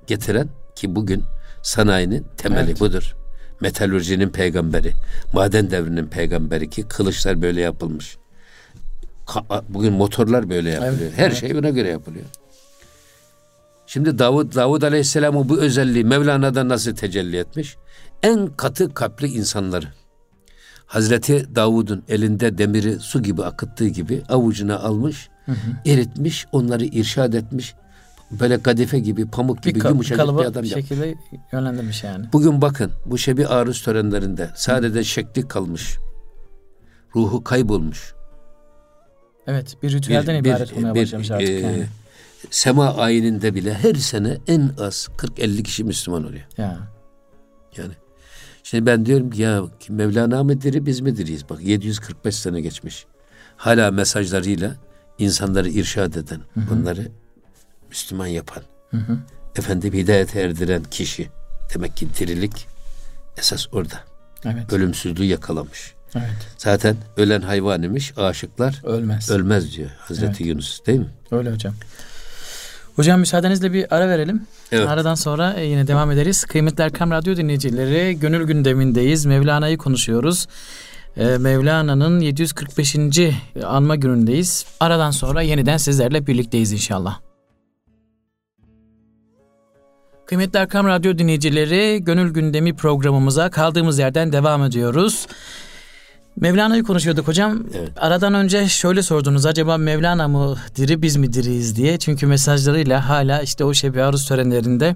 [0.08, 1.24] getiren ki bugün
[1.62, 2.80] sanayinin temeli evet.
[2.80, 3.16] budur
[3.62, 4.94] metalurjinin peygamberi,
[5.34, 8.18] maden devrinin peygamberi ki kılıçlar böyle yapılmış.
[9.70, 10.98] Bugün motorlar böyle yapılıyor.
[11.02, 11.38] Evet, Her evet.
[11.38, 12.26] şey buna göre yapılıyor.
[13.88, 17.78] Şimdi Davud, Davud Aleyhisselam'ın bu özelliği Mevlana'da nasıl tecelli etmiş?
[18.24, 19.86] En katı kalpli insanları.
[20.90, 25.56] Hazreti Davud'un elinde demiri su gibi akıttığı gibi avucuna almış, hı hı.
[25.86, 27.76] eritmiş, onları irşad etmiş.
[28.32, 31.40] Böyle kadife gibi, pamuk gibi bir yumuşacık bir adam bir şekilde yapmış.
[31.52, 32.26] yönlendirmiş yani.
[32.34, 35.06] Bugün bakın bu şebi aruz törenlerinde sadece hı.
[35.06, 35.98] şekli kalmış.
[37.16, 38.14] Ruhu kaybolmuş.
[39.48, 41.86] Evet, bir ritüelden bir, ibaret bir, olmaya başlamış artık e, yani.
[42.50, 46.48] Sema ayininde bile her sene en az 40-50 kişi Müslüman oluyor.
[46.58, 46.78] Ya.
[47.78, 47.94] Yani
[48.70, 51.50] Şimdi ben diyorum ki ya Mevlana mı diri biz mi diriyiz?
[51.50, 53.06] Bak 745 sene geçmiş.
[53.58, 54.76] Hala mesajlarıyla
[55.18, 56.70] insanları irşad eden, hı hı.
[56.70, 57.08] bunları
[57.90, 59.18] Müslüman yapan, hı hı.
[59.56, 61.30] efendim hidayete erdiren kişi.
[61.74, 62.68] Demek ki dirilik
[63.38, 64.00] esas orada.
[64.46, 64.74] Evet.
[64.74, 65.94] Ölümsüzlüğü yakalamış.
[66.16, 66.48] Evet.
[66.58, 69.32] Zaten ölen hayvan imiş, aşıklar ölmez.
[69.32, 70.42] Ölmez diyor Hazreti evet.
[70.42, 71.10] Yunus değil mi?
[71.32, 71.74] Öyle hocam.
[73.00, 74.42] Hocam müsaadenizle bir ara verelim.
[74.72, 74.90] Evet.
[74.90, 76.46] Aradan sonra e, yine devam ederiz.
[76.46, 79.26] Kıymetli Erkam Radyo dinleyicileri gönül gündemindeyiz.
[79.26, 80.48] Mevlana'yı konuşuyoruz.
[81.18, 82.96] E, Mevlana'nın 745.
[83.66, 84.66] anma günündeyiz.
[84.80, 87.20] Aradan sonra yeniden sizlerle birlikteyiz inşallah.
[90.26, 95.28] Kıymetli Erkam Radyo dinleyicileri, Gönül Gündemi programımıza kaldığımız yerden devam ediyoruz.
[96.36, 97.64] Mevlana'yı konuşuyorduk hocam.
[97.78, 97.92] Evet.
[97.98, 99.46] Aradan önce şöyle sordunuz.
[99.46, 102.00] Acaba Mevlana mı diri biz mi diriyiz diye.
[102.00, 104.96] Çünkü mesajlarıyla hala işte o şebi aruz törenlerinde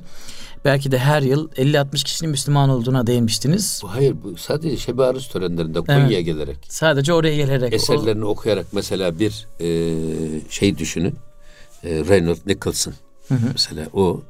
[0.66, 3.82] belki de her yıl 50-60 kişinin Müslüman olduğuna değinmiştiniz.
[3.86, 6.26] Hayır bu sadece şebi aruz törenlerinde Konya'ya evet.
[6.26, 6.58] gelerek.
[6.70, 7.74] Sadece oraya gelerek.
[7.74, 8.28] Eserlerini o...
[8.28, 11.16] okuyarak mesela bir e, şey düşünün.
[11.84, 12.94] E, Reynold Nicholson.
[13.28, 13.48] Hı hı.
[13.54, 14.22] Mesela o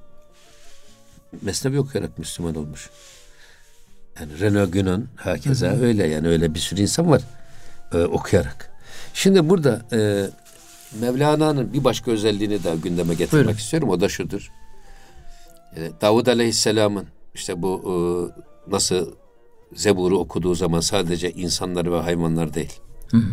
[1.41, 2.89] Mesnevi okuyarak Müslüman olmuş.
[4.19, 5.85] Yani Renault Günan hakeza hı hı.
[5.85, 7.21] öyle yani öyle bir sürü insan var
[7.93, 8.69] e, okuyarak.
[9.13, 10.29] Şimdi burada e,
[11.01, 13.59] Mevlana'nın bir başka özelliğini daha gündeme getirmek Buyurun.
[13.59, 13.89] istiyorum.
[13.89, 14.51] O da şudur.
[15.75, 17.93] E, Davud Aleyhisselam'ın işte bu e,
[18.71, 19.11] nasıl
[19.75, 22.73] Zebur'u okuduğu zaman sadece insanlar ve hayvanlar değil.
[23.11, 23.31] Hı hı.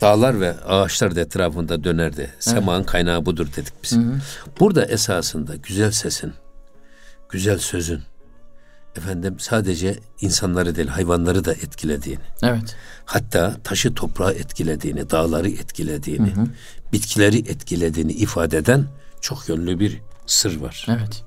[0.00, 2.30] Dağlar ve ağaçlar da etrafında dönerdi.
[2.38, 3.92] Semanın kaynağı budur dedik biz.
[3.92, 4.18] Hı hı.
[4.60, 6.32] Burada esasında güzel sesin,
[7.28, 8.00] güzel sözün,
[8.96, 12.20] efendim sadece insanları değil hayvanları da etkilediğini.
[12.42, 12.76] Evet.
[13.04, 16.46] Hatta taşı toprağı etkilediğini, dağları etkilediğini, hı hı.
[16.92, 18.84] bitkileri etkilediğini ifade eden
[19.20, 20.86] çok yönlü bir sır var.
[20.88, 21.24] Evet.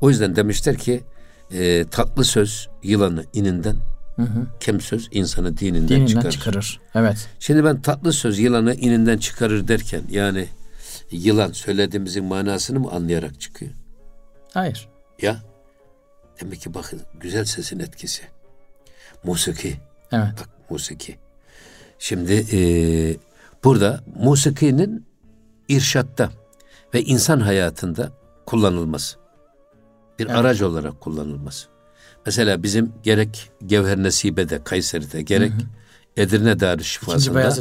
[0.00, 1.04] O yüzden demişler ki
[1.50, 3.76] e, tatlı söz yılanı ininden,
[4.16, 4.46] hı hı.
[4.60, 6.32] kem söz insanı dininden, dininden çıkarır.
[6.32, 6.80] çıkarır.
[6.94, 7.28] Evet.
[7.40, 10.48] Şimdi ben tatlı söz yılanı ininden çıkarır derken yani
[11.10, 13.72] yılan söylediğimizin manasını mı anlayarak çıkıyor?
[14.54, 14.88] Hayır.
[15.22, 15.42] Ya
[16.40, 18.22] Demek ki bakın güzel sesin etkisi.
[19.24, 19.76] Musiki.
[20.12, 20.28] Evet.
[20.40, 21.18] Bak musiki.
[21.98, 22.58] Şimdi e,
[23.64, 25.06] burada musikinin
[25.68, 26.30] irşatta
[26.94, 28.12] ve insan hayatında
[28.46, 29.16] kullanılması.
[30.18, 30.36] Bir evet.
[30.36, 31.68] araç olarak kullanılması.
[32.26, 35.66] Mesela bizim gerek Gevher Nesibe'de, Kayseri'de, gerek hı hı.
[36.16, 37.54] Edirne Darüşşifası'nda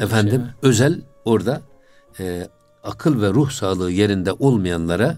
[0.00, 0.70] efendim şey.
[0.70, 1.62] özel orada
[2.20, 2.48] e,
[2.84, 5.16] akıl ve ruh sağlığı yerinde olmayanlara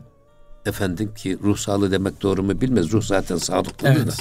[0.66, 2.92] efendim ki ruh sağlığı demek doğru mu bilmez.
[2.92, 4.06] Ruh zaten sağlıklı evet.
[4.06, 4.12] da.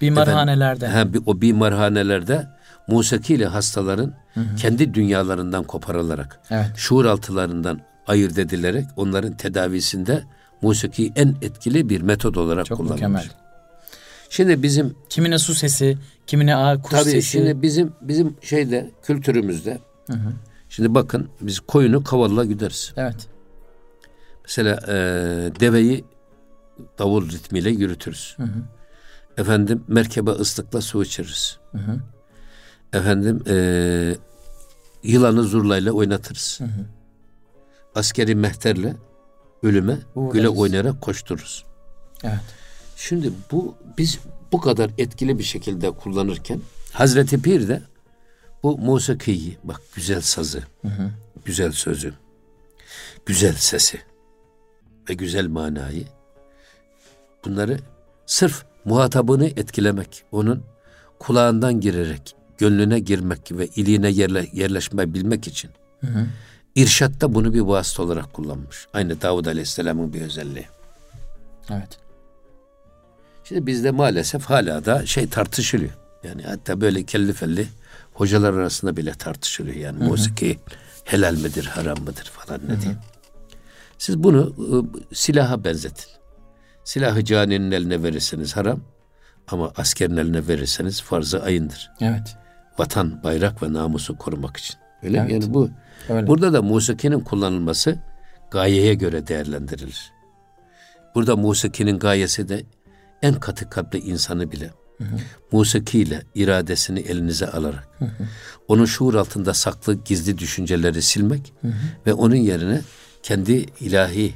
[0.00, 0.86] Bimarhanelerde.
[0.86, 2.48] Efendim, he, o bimarhanelerde
[2.88, 4.56] musikiyle hastaların hı hı.
[4.56, 6.70] kendi dünyalarından koparılarak, evet.
[6.76, 10.24] şuur altılarından ayırt edilerek onların tedavisinde
[10.62, 13.00] musiki en etkili bir metod olarak Çok kullanılmış.
[13.00, 13.30] Mükemmel.
[14.30, 17.22] Şimdi bizim kimine su sesi, kimine ağ kuş tabii sesi.
[17.22, 20.32] şimdi bizim bizim şeyde kültürümüzde hı hı.
[20.68, 22.92] Şimdi bakın biz koyunu kavalla güderiz.
[22.96, 23.28] Evet.
[24.44, 24.94] Mesela e,
[25.60, 26.04] deveyi
[26.98, 28.34] davul ritmiyle yürütürüz.
[28.36, 28.62] Hı hı.
[29.36, 31.58] Efendim merkebe ıslıkla su içiririz.
[31.72, 32.00] Hı hı.
[32.92, 34.16] Efendim e,
[35.02, 36.60] yılanı zurlayla oynatırız.
[36.60, 36.86] Hı hı.
[37.94, 38.96] Askeri mehterle
[39.62, 40.32] ölüme Uğurlarız.
[40.34, 41.64] güle oynayarak koştururuz.
[42.24, 42.40] Evet.
[42.96, 44.18] Şimdi bu biz
[44.52, 46.60] bu kadar etkili bir şekilde kullanırken
[46.92, 47.82] Hazreti Pir de
[48.62, 51.10] bu musikiyi bak güzel sazı, hı hı.
[51.44, 52.14] güzel sözü,
[53.26, 54.00] güzel sesi,
[55.08, 56.04] ve güzel manayı
[57.44, 57.78] bunları
[58.26, 60.62] sırf muhatabını etkilemek, onun
[61.18, 66.26] kulağından girerek, gönlüne girmek ve iliğine yerle, yerleşme bilmek için hı hı.
[66.74, 68.86] irşatta bunu bir vasıta olarak kullanmış.
[68.92, 70.66] Aynı Davud Aleyhisselam'ın bir özelliği.
[71.70, 71.98] Evet.
[73.44, 75.92] Şimdi bizde maalesef hala da şey tartışılıyor.
[76.24, 77.66] Yani hatta böyle kelli felli
[78.14, 79.76] hocalar arasında bile tartışılıyor.
[79.76, 80.08] Yani hı hı.
[80.08, 80.58] musiki
[81.04, 82.98] helal midir, haram mıdır falan ne diyeyim.
[84.02, 86.10] Siz bunu ıı, silaha benzetin.
[86.84, 88.80] Silahı caninin eline verirseniz haram
[89.48, 91.90] ama askerin eline verirseniz farzı ayındır.
[92.00, 92.36] Evet.
[92.78, 94.76] Vatan, bayrak ve namusu korumak için.
[95.02, 95.30] Öyle evet.
[95.32, 95.70] yani bu
[96.08, 96.26] Öyle.
[96.26, 97.98] burada da musikinin kullanılması
[98.50, 100.12] gayeye göre değerlendirilir.
[101.14, 102.62] Burada musikinin gayesi de
[103.22, 105.16] en katı kalpli insanı bile hı hı.
[105.52, 108.24] musikiyle iradesini elinize alarak hı hı.
[108.68, 111.72] onun şuur altında saklı gizli düşünceleri silmek hı hı.
[112.06, 112.80] ve onun yerine
[113.22, 114.34] kendi ilahi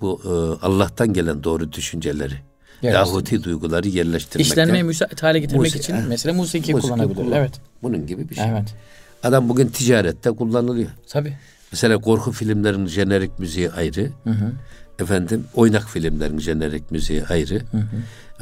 [0.00, 2.34] bu e, Allah'tan gelen doğru düşünceleri
[2.82, 4.46] Yahuti duyguları yerleştirmek.
[4.46, 7.16] İşlenmeye müsait hale getirmek musiki, için mesela musiki, musiki kullanabilir.
[7.16, 7.32] Kullan.
[7.32, 7.60] Evet.
[7.82, 8.44] Bunun gibi bir şey.
[8.48, 8.74] Evet.
[9.22, 10.90] Adam bugün ticarette kullanılıyor.
[11.08, 11.36] Tabii.
[11.72, 14.10] Mesela korku filmlerinin jenerik müziği ayrı.
[14.24, 14.52] Hı hı.
[14.98, 17.54] Efendim oynak filmlerin jenerik müziği ayrı.
[17.54, 17.86] Hı hı.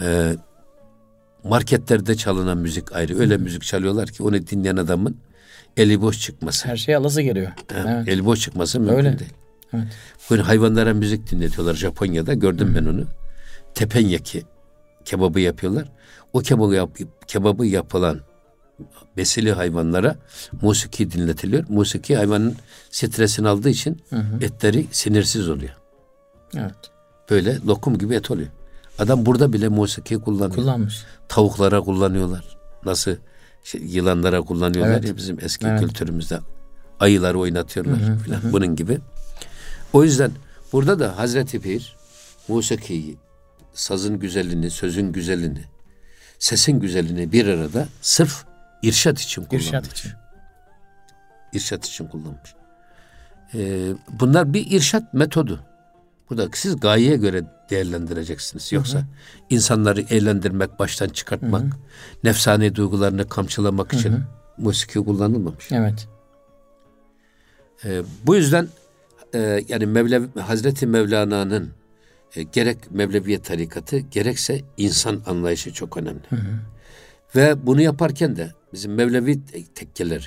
[0.03, 0.37] Ee,
[1.45, 3.19] marketlerde çalınan müzik ayrı.
[3.19, 3.43] Öyle hı hı.
[3.43, 5.17] müzik çalıyorlar ki onu dinleyen adamın
[5.77, 6.69] eli boş çıkması.
[6.69, 7.53] Her şey alası geliyor.
[7.77, 8.09] Yani evet.
[8.09, 9.19] Eli boş çıkması mümkün Öyle.
[9.19, 9.33] değil.
[9.73, 9.87] Evet.
[10.31, 12.35] Bugün hayvanlara müzik dinletiyorlar Japonya'da.
[12.35, 12.75] Gördüm hı.
[12.75, 13.05] ben onu.
[13.75, 14.45] Tepenyaki
[15.05, 15.93] kebabı yapıyorlar.
[16.33, 18.21] O kebabı, yap, kebabı yapılan
[19.17, 20.17] besili hayvanlara
[20.63, 21.65] musiki dinletiliyor.
[21.69, 22.57] Musiki hayvanın
[22.91, 24.45] stresini aldığı için hı hı.
[24.45, 25.77] etleri sinirsiz oluyor.
[26.57, 26.75] Evet.
[27.31, 28.49] Böyle lokum gibi et oluyor.
[28.99, 30.55] Adam burada bile musiki kullanıyor.
[30.55, 31.05] Kullanmış.
[31.29, 32.57] Tavuklara kullanıyorlar.
[32.85, 33.17] Nasıl
[33.65, 35.09] şey, yılanlara kullanıyorlar evet.
[35.09, 35.81] ya bizim eski evet.
[35.81, 36.39] kültürümüzde.
[37.01, 38.53] Ayıları oynatıyorlar hı hı, falan hı.
[38.53, 38.99] bunun gibi.
[39.97, 40.31] O yüzden
[40.73, 41.97] burada da Hazreti Pir
[42.49, 43.17] musikiyi,
[43.75, 45.65] sazın güzelliğini, sözün güzelliğini,
[46.39, 48.45] sesin güzelliğini bir arada sırf
[48.83, 49.67] irşat için kullanmış.
[49.67, 50.13] İrşat için.
[51.53, 52.55] İrşat için kullanmış.
[53.55, 55.61] Ee, bunlar bir irşat metodu.
[56.31, 58.73] Burada siz gayeye göre değerlendireceksiniz.
[58.73, 59.07] Yoksa hı hı.
[59.51, 61.71] insanları eğlendirmek, baştan çıkartmak, hı hı.
[62.25, 64.01] nefsani duygularını kamçılamak hı hı.
[64.01, 64.21] için
[64.59, 65.73] musiki kullanılmamış.
[65.73, 66.09] Evet.
[67.85, 68.69] Ee, bu yüzden
[69.37, 71.71] e, yani Mevlev, Hazreti Mevlana'nın
[72.37, 76.23] e, gerek Mevleviyet tarikatı gerekse insan anlayışı çok önemli.
[76.29, 76.61] Hı hı.
[77.37, 79.45] Ve bunu yaparken de bizim Mevlevi
[79.75, 80.27] tekkeleri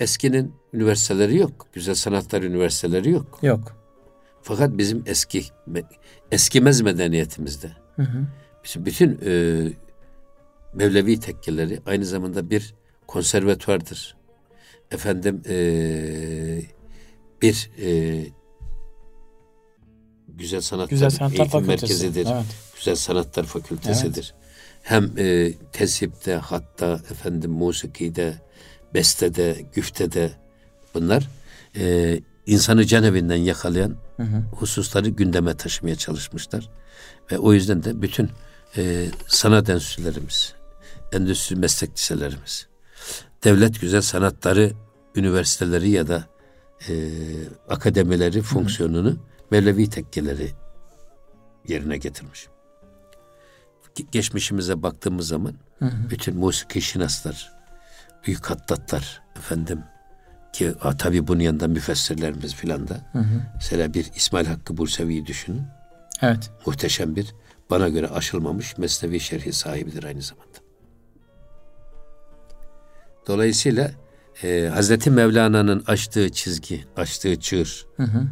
[0.00, 1.66] eskinin üniversiteleri yok.
[1.72, 3.38] Güzel sanatlar üniversiteleri yok.
[3.42, 3.76] Yok.
[4.42, 5.44] Fakat bizim eski
[6.32, 8.26] eskimez medeniyetimizde hı hı.
[8.64, 9.62] bizim bütün e,
[10.74, 12.74] Mevlevi tekkeleri aynı zamanda bir
[13.06, 14.16] konservatuardır.
[14.90, 15.56] Efendim e,
[17.42, 18.26] bir e,
[20.28, 21.68] güzel sanatlar, güzel sanatlar eğitim fakültesi.
[21.68, 22.26] merkezidir.
[22.32, 22.44] Evet.
[22.76, 24.34] Güzel sanatlar fakültesidir.
[24.34, 24.48] Evet.
[24.82, 28.34] Hem e, tesipte, hatta efendim musikide,
[28.94, 30.32] bestede, güftede
[30.94, 31.28] bunlar
[31.76, 34.42] e, insanı can evinden yakalayan hı hı.
[34.52, 36.70] hususları gündeme taşımaya çalışmışlar.
[37.32, 38.30] Ve o yüzden de bütün
[38.76, 40.54] e, sanat enstitülerimiz,
[41.12, 42.66] endüstri meslek liselerimiz,
[43.44, 44.72] devlet güzel sanatları
[45.14, 46.24] üniversiteleri ya da
[46.88, 47.10] e,
[47.68, 49.16] akademileri fonksiyonunu.
[49.50, 50.50] Mevlevi tekkeleri
[51.68, 52.48] yerine getirmiş.
[54.12, 56.10] Geçmişimize baktığımız zaman hı hı.
[56.10, 57.52] bütün musiki şinaslar,
[58.26, 59.82] büyük hattatlar efendim
[60.52, 62.94] ki a, tabii bunun yanında müfessirlerimiz filan da.
[63.12, 63.42] Hı hı.
[63.54, 65.62] Mesela bir İsmail Hakkı Bursevi'yi düşünün.
[66.22, 66.50] Evet.
[66.66, 67.34] Muhteşem bir
[67.70, 70.58] bana göre aşılmamış mesnevi şerhi sahibidir aynı zamanda.
[73.26, 73.90] Dolayısıyla
[74.42, 78.26] e, Hazreti Mevlana'nın açtığı çizgi, açtığı çığır, hı hı.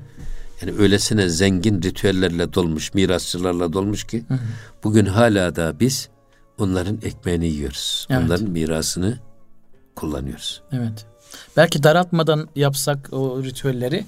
[0.63, 4.39] yani öylesine zengin ritüellerle dolmuş, mirasçılarla dolmuş ki hı hı.
[4.85, 6.09] bugün hala da biz
[6.59, 8.07] onların ekmeğini yiyoruz.
[8.11, 8.23] Evet.
[8.23, 9.19] Onların mirasını
[9.97, 10.63] kullanıyoruz.
[10.73, 11.07] Evet.
[11.57, 14.05] Belki daraltmadan yapsak o ritüelleri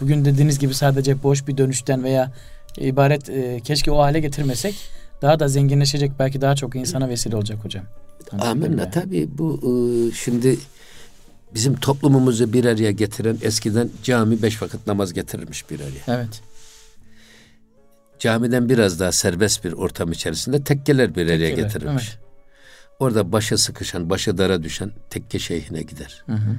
[0.00, 2.32] bugün dediğiniz gibi sadece boş bir dönüşten veya
[2.76, 4.74] ibaret e, keşke o hale getirmesek
[5.22, 7.84] daha da zenginleşecek belki daha çok insana vesile olacak hocam.
[8.38, 9.70] Amenna tabii bu e,
[10.14, 10.58] şimdi
[11.54, 16.18] bizim toplumumuzu bir araya getiren eskiden cami beş vakit namaz getirirmiş bir araya.
[16.18, 16.42] Evet.
[18.18, 22.08] Camiden biraz daha serbest bir ortam içerisinde tekkeler bir araya tekkeler, getirilmiş.
[22.08, 22.18] Evet.
[22.98, 26.24] Orada başa sıkışan, başa dara düşen tekke şeyhine gider.
[26.26, 26.56] Hı hı.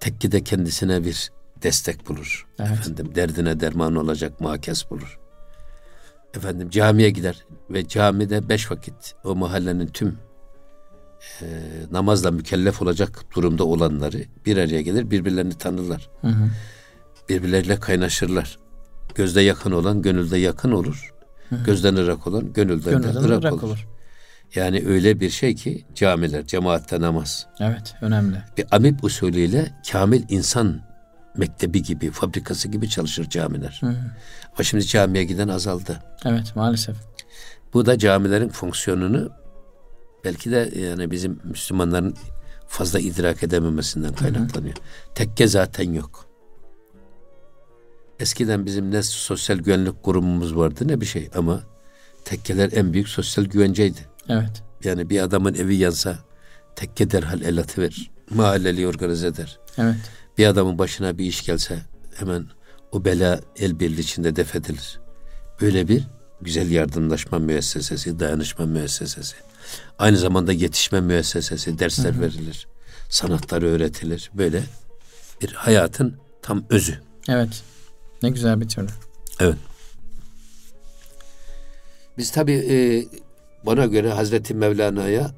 [0.00, 1.30] Tekkide kendisine bir
[1.62, 2.46] destek bulur.
[2.58, 2.70] Evet.
[2.70, 5.18] Efendim derdine derman olacak makes bulur.
[6.36, 10.18] Efendim camiye gider ve camide beş vakit o mahallenin tüm
[11.42, 11.46] e,
[11.92, 16.10] namazla mükellef olacak durumda olanları bir araya gelir, birbirlerini tanırlar.
[16.20, 16.50] Hı hı.
[17.28, 18.58] Birbirleriyle kaynaşırlar.
[19.14, 21.14] Gözde yakın olan gönülde yakın olur.
[21.48, 21.64] Hı hı.
[21.64, 23.62] Gözden ırak olan gönülden, gönülden de ırak, ırak olur.
[23.62, 23.86] olur.
[24.54, 27.46] Yani öyle bir şey ki camiler, cemaatte namaz.
[27.60, 28.36] Evet, önemli.
[28.56, 30.80] Bir amip usulüyle kamil insan
[31.36, 33.78] mektebi gibi, fabrikası gibi çalışır camiler.
[33.80, 33.96] Hı hı.
[34.54, 35.98] Ama şimdi camiye giden azaldı.
[36.24, 36.96] Evet, maalesef.
[37.74, 39.30] Bu da camilerin fonksiyonunu
[40.24, 42.14] belki de yani bizim Müslümanların
[42.68, 44.76] fazla idrak edememesinden kaynaklanıyor.
[44.76, 45.14] Hı hı.
[45.14, 46.26] Tekke zaten yok.
[48.20, 51.62] Eskiden bizim ne sosyal güvenlik kurumumuz vardı ne bir şey ama
[52.24, 54.00] tekkeler en büyük sosyal güvenceydi.
[54.28, 54.62] Evet.
[54.84, 56.18] Yani bir adamın evi yansa
[56.76, 58.10] tekke derhal el atıverir.
[58.30, 59.58] Mahalleli organize eder.
[59.78, 59.96] Evet.
[60.38, 61.82] Bir adamın başına bir iş gelse
[62.14, 62.46] hemen
[62.92, 65.00] o bela el birliği içinde def edilir.
[65.60, 66.04] Böyle bir
[66.40, 69.36] güzel yardımlaşma müessesesi, dayanışma müessesesi.
[69.98, 72.20] Aynı zamanda yetişme müessesesi, dersler hı hı.
[72.20, 72.66] verilir.
[73.08, 74.30] Sanatlar öğretilir.
[74.34, 74.62] Böyle
[75.42, 77.00] bir hayatın tam özü.
[77.28, 77.62] Evet.
[78.22, 78.88] Ne güzel bir türlü.
[79.40, 79.56] Evet.
[82.18, 82.76] Biz tabii e,
[83.66, 85.30] bana göre Hazreti Mevlana'ya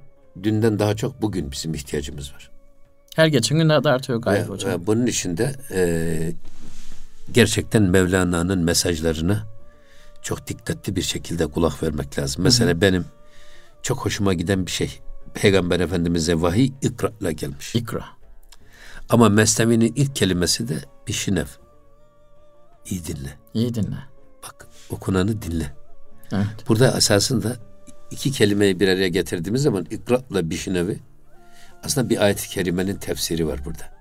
[0.43, 2.51] dünden daha çok bugün bizim ihtiyacımız var.
[3.17, 4.73] Her geçen gün daha da artıyor galiba ve, hocam.
[4.73, 6.33] Ve bunun içinde e,
[7.33, 9.47] gerçekten Mevlana'nın mesajlarına
[10.23, 12.45] çok dikkatli bir şekilde kulak vermek lazım.
[12.45, 12.81] Mesela hı hı.
[12.81, 13.05] benim
[13.87, 15.01] çok hoşuma giden bir şey.
[15.35, 17.75] Peygamber Efendimiz'e vahiy ikra ile gelmiş.
[17.75, 18.05] İkra.
[19.09, 20.75] Ama Mesnevi'nin ilk kelimesi de
[21.07, 21.47] bişinev.
[22.91, 23.39] İyi dinle.
[23.55, 23.97] İyi dinle.
[24.43, 25.75] Bak okunanı dinle.
[26.33, 26.69] Evet.
[26.69, 27.57] Burada esasında
[28.11, 30.99] iki kelimeyi bir araya getirdiğimiz zaman ikra bişinevi
[31.83, 33.93] aslında bir ayet-i kerimenin tefsiri var burada.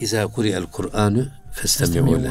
[0.00, 2.22] İza kuriyel Kur'anü festemi'u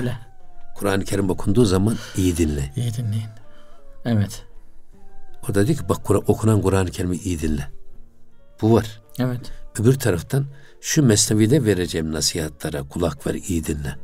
[0.76, 2.72] Kur'an-ı Kerim okunduğu zaman iyi dinle.
[2.76, 3.30] İyi dinleyin.
[4.06, 4.49] Evet.
[5.44, 7.68] Orada diyor ki bak okunan Kur'an-ı Kerim'i iyi dinle.
[8.62, 9.02] Bu var.
[9.20, 9.52] Evet.
[9.80, 10.46] Öbür taraftan
[10.82, 13.96] şu mesnevide vereceğim nasihatlara kulak ver, iyi dinle.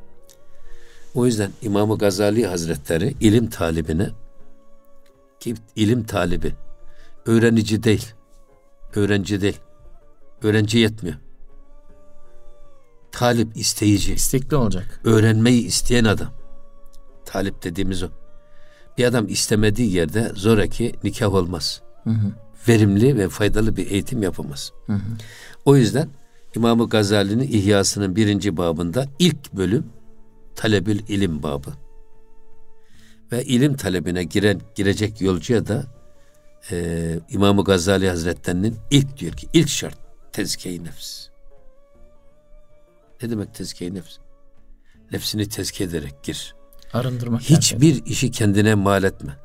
[1.15, 4.09] O yüzden İmam-ı Gazali Hazretleri ilim talibine
[5.39, 6.55] ki ilim talibi
[7.25, 8.13] öğrenici değil,
[8.95, 9.59] öğrenci değil,
[10.41, 11.17] öğrenci yetmiyor.
[13.11, 14.13] Talip, isteyici.
[14.13, 15.01] İstekli olacak.
[15.03, 16.33] Öğrenmeyi isteyen adam.
[17.25, 18.07] Talip dediğimiz o.
[18.97, 21.81] Bir adam istemediği yerde zoraki nikah olmaz.
[22.03, 22.31] Hı hı.
[22.67, 24.71] Verimli ve faydalı bir eğitim yapamaz.
[24.85, 25.17] Hı hı.
[25.65, 26.09] O yüzden
[26.55, 29.85] İmam-ı Gazali'nin İhyası'nın birinci babında ilk bölüm
[30.55, 31.73] talebül ilim babı.
[33.31, 35.83] Ve ilim talebine giren girecek yolcuya da
[36.71, 39.97] e, İmam-ı Gazali Hazretlerinin ilk diyor ki ilk şart
[40.33, 41.27] tezkiye nefs.
[43.21, 44.17] Ne demek tezkiye nefs?
[45.11, 46.55] Nefsini tezkiye ederek gir.
[46.95, 47.41] Arındırmak.
[47.41, 48.03] Hiçbir yani.
[48.05, 49.37] işi kendine mal etme.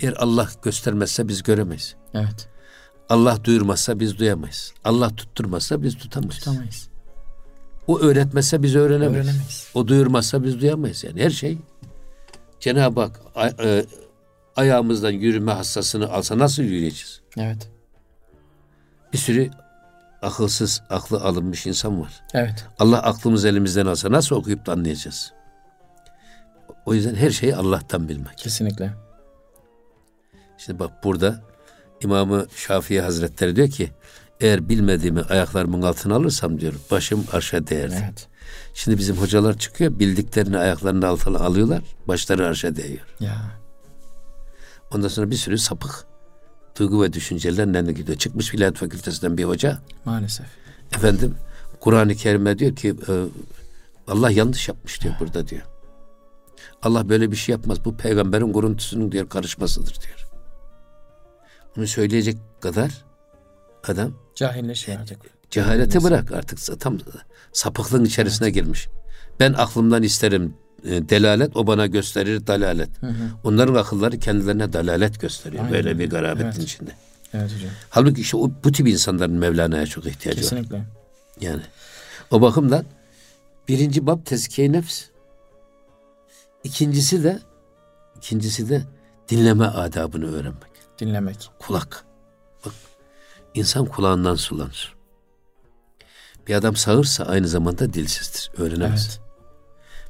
[0.00, 1.96] Eğer Allah göstermezse biz göremeyiz.
[2.14, 2.48] Evet.
[3.08, 4.72] Allah duyurmazsa biz duyamayız.
[4.84, 6.38] Allah tutturmazsa biz tutamayız.
[6.38, 6.88] Tutamayız.
[7.86, 9.26] O öğretmezse biz öğrenemeyiz.
[9.26, 9.68] öğrenemeyiz.
[9.74, 11.04] O duyurmazsa biz duyamayız.
[11.04, 11.58] Yani her şey
[12.60, 13.20] Cenab-ı Hak
[13.60, 13.86] e,
[14.56, 17.20] ayağımızdan yürüme hassasını alsa nasıl yürüyeceğiz?
[17.36, 17.70] Evet.
[19.12, 19.50] Bir sürü
[20.22, 22.22] akılsız, aklı alınmış insan var.
[22.34, 22.66] Evet.
[22.78, 25.32] Allah aklımız elimizden alsa nasıl okuyup da anlayacağız?
[26.86, 28.38] O yüzden her şeyi Allah'tan bilmek.
[28.38, 28.94] Kesinlikle.
[30.58, 31.42] Şimdi bak burada
[32.00, 33.90] İmamı Şafii Hazretleri diyor ki
[34.40, 38.04] eğer bilmediğimi ayaklarımın altına alırsam diyor başım arşa değerdi.
[38.04, 38.28] Evet.
[38.74, 43.06] Şimdi bizim hocalar çıkıyor bildiklerini ayaklarının altına alıyorlar başları arşa değiyor.
[43.20, 43.36] Ya.
[44.94, 46.06] Ondan sonra bir sürü sapık
[46.78, 48.18] duygu ve düşüncelerle gidiyor.
[48.18, 49.78] Çıkmış Vilayet Fakültesinden bir hoca.
[50.04, 50.46] Maalesef.
[50.96, 51.34] Efendim
[51.80, 53.12] Kur'an-ı Kerim'e diyor ki e,
[54.08, 55.62] Allah yanlış yapmış diyor burada diyor.
[56.84, 57.84] Allah böyle bir şey yapmaz.
[57.84, 60.28] Bu peygamberin kuruntusunun diyor karışmasıdır diyor.
[61.76, 63.04] Bunu söyleyecek kadar
[63.88, 65.18] adam cahilleşiyor artık.
[65.50, 66.98] Cehalete bırak artık tam
[67.52, 68.54] sapıklığın içerisine evet.
[68.54, 68.88] girmiş.
[69.40, 73.02] Ben aklımdan isterim e, delalet, o bana gösterir dalalet.
[73.02, 73.30] Hı hı.
[73.44, 75.64] Onların akılları kendilerine dalalet gösteriyor.
[75.64, 75.74] Aynen.
[75.74, 76.58] Böyle bir garabetin evet.
[76.58, 76.90] içinde.
[77.34, 77.70] Evet hocam.
[77.90, 80.76] Halbuki işte o, bu tip insanların Mevlana'ya çok ihtiyacı Kesinlikle.
[80.76, 80.84] var.
[81.34, 81.46] Kesinlikle.
[81.46, 81.62] Yani
[82.30, 82.84] o bakımdan
[83.68, 85.04] birinci bab tezkiye nefs.
[86.64, 87.40] İkincisi de
[88.16, 88.82] ikincisi de
[89.28, 90.98] dinleme adabını öğrenmek.
[90.98, 91.50] Dinlemek.
[91.58, 92.04] Kulak.
[92.66, 92.72] Bak
[93.54, 94.94] insan kulağından sulanır.
[96.48, 98.50] Bir adam sağırsa aynı zamanda dilsizdir.
[98.56, 99.06] Öğrenemez.
[99.06, 99.20] Evet.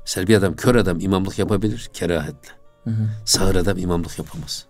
[0.01, 2.51] Mesela bir adam kör adam imamlık yapabilir kerahetle.
[2.85, 3.09] Hı hı.
[3.25, 4.67] Sağır adam imamlık yapamaz.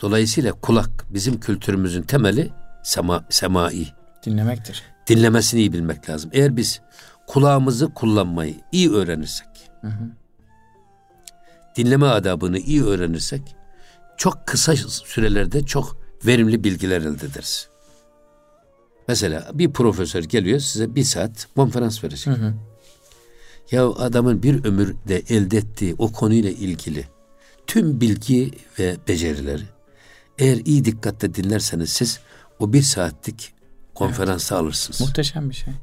[0.00, 2.52] Dolayısıyla kulak bizim kültürümüzün temeli
[2.84, 3.86] sema, semai.
[4.26, 4.82] Dinlemektir.
[5.06, 6.30] Dinlemesini iyi bilmek lazım.
[6.32, 6.80] Eğer biz
[7.26, 9.46] kulağımızı kullanmayı iyi öğrenirsek,
[9.84, 10.10] hı hı.
[11.76, 13.56] dinleme adabını iyi öğrenirsek,
[14.16, 17.68] çok kısa sürelerde çok verimli bilgiler elde ederiz.
[19.08, 22.26] Mesela bir profesör geliyor size bir saat konferans verecek.
[22.26, 22.54] Hı hı.
[23.70, 27.04] Ya adamın bir ömürde elde ettiği o konuyla ilgili
[27.66, 29.62] tüm bilgi ve becerileri
[30.38, 32.20] eğer iyi dikkatle dinlerseniz siz
[32.58, 33.54] o bir saatlik
[33.94, 34.62] konferansı evet.
[34.62, 35.00] alırsınız.
[35.00, 35.74] Muhteşem bir şey.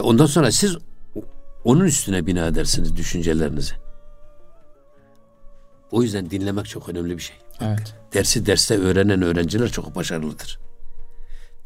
[0.00, 0.76] Ondan sonra siz
[1.64, 3.74] onun üstüne bina edersiniz düşüncelerinizi.
[5.90, 7.36] O yüzden dinlemek çok önemli bir şey.
[7.60, 7.94] Evet.
[8.14, 10.58] Dersi derste öğrenen öğrenciler çok başarılıdır.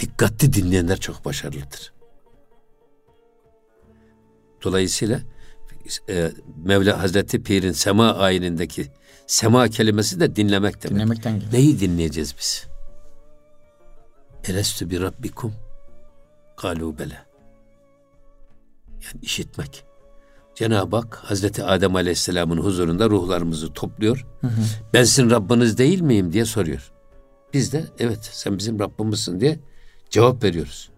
[0.01, 1.93] Dikkatli dinleyenler çok başarılıdır.
[4.65, 5.21] Dolayısıyla
[6.09, 6.33] e,
[6.65, 8.87] Mevla Hazreti Pir'in sema ayinindeki
[9.27, 10.97] sema kelimesi de dinlemek demek.
[10.97, 11.53] Dinlemekten geliyor.
[11.53, 12.67] Neyi dinleyeceğiz biz?
[14.45, 15.55] Elestü bir Rabbikum.
[16.63, 17.28] Galubele.
[19.05, 19.85] Yani işitmek.
[20.55, 24.27] Cenab-ı Hak Hazreti Adem Aleyhisselam'ın huzurunda ruhlarımızı topluyor.
[24.41, 24.61] Hı hı.
[24.95, 26.93] Ben sizin Rabbiniz değil miyim diye soruyor.
[27.55, 29.61] Biz de evet sen bizim Rabbimizsin diye
[30.11, 30.91] cevap veriyoruz.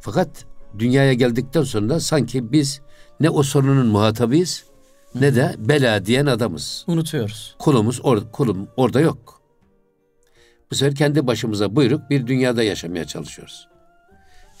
[0.00, 0.44] Fakat
[0.78, 2.80] dünyaya geldikten sonra sanki biz
[3.20, 4.64] ne o sorunun muhatabıyız
[5.12, 6.84] hı ne de bela diyen adamız.
[6.86, 7.56] Unutuyoruz.
[7.58, 9.40] Kulumuz or kulum orada yok.
[10.70, 13.68] Bu sefer kendi başımıza buyruk bir dünyada yaşamaya çalışıyoruz.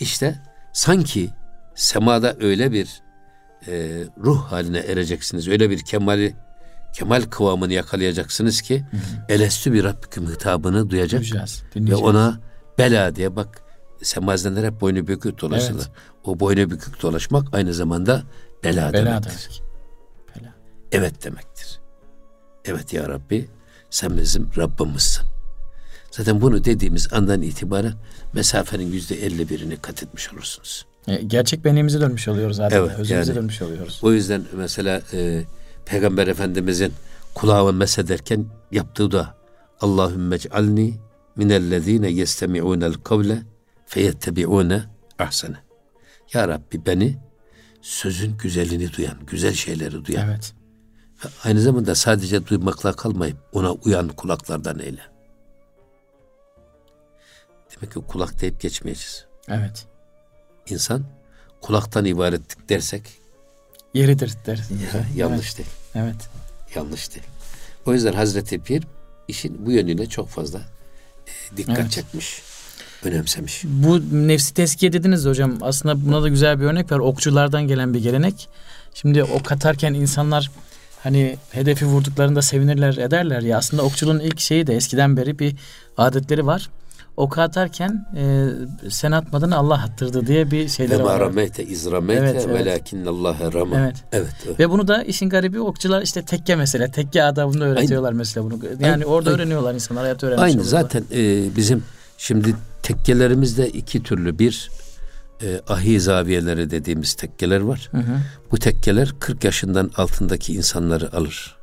[0.00, 0.42] İşte
[0.72, 1.30] sanki
[1.74, 3.02] semada öyle bir
[3.68, 5.48] e, ruh haline ereceksiniz.
[5.48, 6.34] Öyle bir kemali
[6.92, 8.84] kemal kıvamını yakalayacaksınız ki
[9.28, 12.40] elestü bir Rabbiküm hitabını duyacak Duyacağız, ve ona
[12.78, 13.62] bela diye bak
[14.02, 15.82] semazenler hep boynu bükük dolaşırlar.
[15.82, 15.90] Evet.
[16.24, 18.22] O boynu bükük dolaşmak aynı zamanda
[18.64, 19.62] bela, bela demektir.
[20.36, 20.54] Bela.
[20.92, 21.80] Evet demektir.
[22.64, 23.48] Evet ya Rabbi
[23.90, 25.24] sen bizim Rabbimizsin.
[26.10, 27.94] Zaten bunu dediğimiz andan itibaren
[28.32, 30.86] mesafenin yüzde elli birini kat etmiş olursunuz.
[31.08, 32.78] E, gerçek benliğimize dönmüş oluyoruz zaten.
[32.78, 34.00] Evet, Özümüze yani, dönmüş oluyoruz.
[34.02, 35.44] O yüzden mesela e,
[35.84, 36.92] Peygamber Efendimizin
[37.34, 39.34] kulağını mesederken yaptığı da
[39.80, 40.94] Allahümme ec'alni
[41.36, 43.42] minellezine yestemi'unel kavle
[43.86, 44.84] feyettebi'une
[45.18, 45.56] ahsene.
[46.32, 47.18] Ya Rabbi beni
[47.80, 50.28] sözün güzelini duyan, güzel şeyleri duyan.
[50.28, 50.54] Evet.
[51.24, 55.02] Ve aynı zamanda sadece duymakla kalmayıp ona uyan kulaklardan eyle.
[57.76, 59.26] Demek ki kulak deyip geçmeyeceğiz.
[59.48, 59.86] Evet
[60.68, 61.04] insan
[61.60, 63.02] kulaktan ibarettik dersek
[63.94, 64.80] yeridir dersin.
[64.94, 65.58] Ya, yanlış evet.
[65.58, 65.68] değil.
[65.94, 66.28] Evet.
[66.74, 67.26] Yanlış değil.
[67.86, 68.84] O yüzden Hazreti Pir
[69.28, 71.90] işin bu yönüyle çok fazla e, dikkat evet.
[71.90, 72.42] çekmiş,
[73.04, 73.62] önemsemiş.
[73.64, 75.58] Bu nefsi teskiye dediniz hocam.
[75.60, 76.98] Aslında buna da güzel bir örnek var.
[76.98, 78.48] Okçulardan gelen bir gelenek.
[78.94, 80.50] Şimdi ok atarken insanlar
[81.02, 85.56] hani hedefi vurduklarında sevinirler ederler ya aslında okçuluğun ilk şeyi de eskiden beri bir
[85.96, 86.70] adetleri var
[87.16, 88.48] ok atarken e,
[88.90, 91.20] sen atmadın Allah attırdı diye bir şeyler var.
[91.20, 92.60] Rameyte izrameyte evet, evet.
[92.60, 93.78] velakinnallâhe rama.
[93.78, 93.96] Evet.
[94.12, 94.34] evet.
[94.46, 94.60] Evet.
[94.60, 96.90] Ve bunu da işin garibi okçular işte tekke mesela.
[96.90, 98.18] Tekke adabında öğretiyorlar Aynı.
[98.18, 98.58] mesela bunu.
[98.80, 99.04] Yani Aynı.
[99.04, 99.40] orada Aynı.
[99.40, 100.80] öğreniyorlar insanlar hayat öğrenmiş Aynı oluyorlar.
[100.82, 101.84] zaten e, bizim
[102.18, 104.70] şimdi tekkelerimizde iki türlü bir
[105.42, 107.88] e, ahi zaviyeleri dediğimiz tekkeler var.
[107.90, 108.18] Hı hı.
[108.50, 111.56] Bu tekkeler 40 yaşından altındaki insanları alır.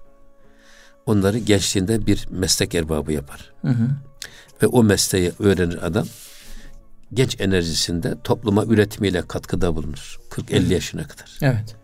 [1.06, 3.52] Onları gençliğinde bir meslek erbabı yapar.
[3.62, 3.88] Hı hı
[4.64, 6.08] ve o mesleği öğrenir adam
[7.14, 10.20] genç enerjisinde topluma üretimiyle katkıda bulunur.
[10.30, 11.38] 40-50 yaşına kadar.
[11.42, 11.76] Evet.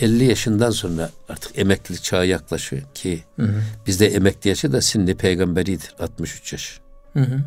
[0.00, 3.62] 50 yaşından sonra artık emeklilik çağı yaklaşıyor ki hı hı.
[3.86, 6.80] bizde emekli yaşı da sinni peygamberidir 63 yaş.
[7.12, 7.40] Hı hı.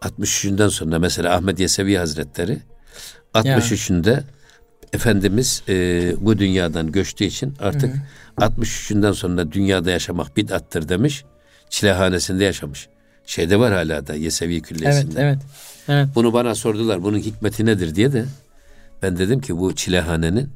[0.00, 2.58] 63'ünden sonra mesela Ahmet Yesevi Hazretleri
[3.34, 4.24] 63'ünde ya.
[4.92, 7.98] Efendimiz e, bu dünyadan göçtüğü için artık hı
[8.44, 8.44] hı.
[8.46, 11.24] 63'ünden sonra dünyada yaşamak bid'attır demiş.
[11.70, 12.88] Çilehanesinde yaşamış.
[13.26, 15.20] Şeyde var hala da Yesevi Külliyesi'nde.
[15.20, 15.38] Evet, evet.
[15.88, 16.08] evet.
[16.14, 17.02] Bunu bana sordular.
[17.02, 18.24] Bunun hikmeti nedir diye de
[19.02, 20.50] ben dedim ki bu çilehanenin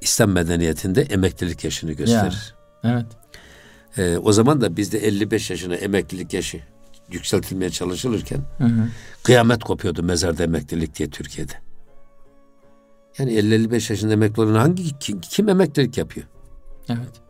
[0.00, 2.54] İslam medeniyetinde emeklilik yaşını gösterir.
[2.82, 3.06] Ya, evet.
[3.98, 6.60] Ee, o zaman da bizde 55 yaşına emeklilik yaşı
[7.10, 8.88] yükseltilmeye çalışılırken hı hı.
[9.22, 11.52] kıyamet kopuyordu mezarda emeklilik diye Türkiye'de.
[13.18, 16.26] Yani 50-55 yaşında emekli olan hangi kim, kim emeklilik yapıyor?
[16.88, 17.22] Evet.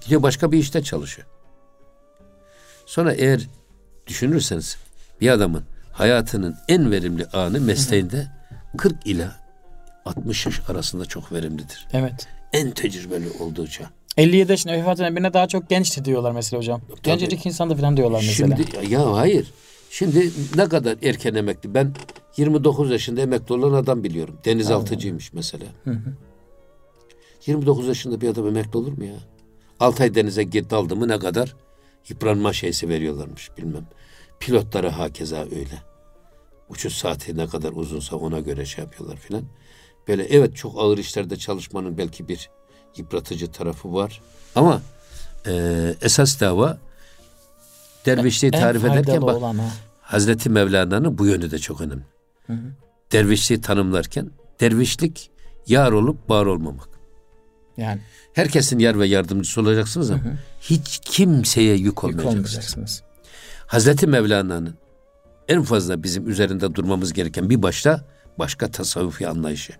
[0.00, 1.28] Gidiyor başka bir işte çalışıyor.
[2.86, 3.48] Sonra eğer
[4.06, 4.76] düşünürseniz
[5.20, 8.26] bir adamın hayatının en verimli anı mesleğinde
[8.78, 9.36] 40 ila
[10.04, 11.88] 60 yaş arasında çok verimlidir.
[11.92, 12.28] Evet.
[12.52, 13.90] En tecrübeli olduğu çağ.
[14.16, 16.80] 57 yaşında vefat eden birine daha çok gençti diyorlar mesela hocam.
[16.88, 17.00] Tabii.
[17.02, 18.56] Gencecik insan da falan diyorlar mesela.
[18.56, 19.52] Şimdi ya hayır.
[19.90, 21.74] Şimdi ne kadar erken emekli.
[21.74, 21.94] Ben
[22.36, 24.38] 29 yaşında emekli olan adam biliyorum.
[24.44, 25.66] Denizaltıcıymış mesela.
[25.84, 26.14] Hı hı.
[27.46, 29.14] 29 yaşında bir adam emekli olur mu ya?
[29.80, 31.56] 6 ay denize daldı mı ne kadar
[32.08, 33.86] yıpranma şeysi veriyorlarmış bilmem.
[34.40, 35.82] Pilotları hakeza öyle.
[36.68, 39.44] Uçuş saati ne kadar uzunsa ona göre şey yapıyorlar filan.
[40.08, 42.50] Böyle evet çok ağır işlerde çalışmanın belki bir
[42.96, 44.20] yıpratıcı tarafı var.
[44.54, 44.82] Ama
[45.46, 46.78] e, esas dava
[48.06, 49.60] dervişliği en, tarif en ederken bak olan,
[50.02, 52.04] Hazreti Mevlana'nın bu yönü de çok önemli.
[52.46, 52.72] Hı hı.
[53.12, 54.30] Dervişliği tanımlarken
[54.60, 55.30] dervişlik
[55.66, 56.88] yar olup var olmamak.
[57.76, 58.00] Yani
[58.32, 60.32] herkesin yar ve yardımcısı olacaksınız ama hı hı.
[60.60, 62.34] hiç kimseye yük olmayacaksınız.
[62.34, 63.02] Yük olmayacaksınız.
[63.66, 64.74] Hazreti Mevlana'nın
[65.48, 68.04] en fazla bizim üzerinde durmamız gereken bir başta
[68.38, 69.72] başka tasavvufi anlayışı.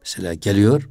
[0.00, 0.88] Mesela geliyor,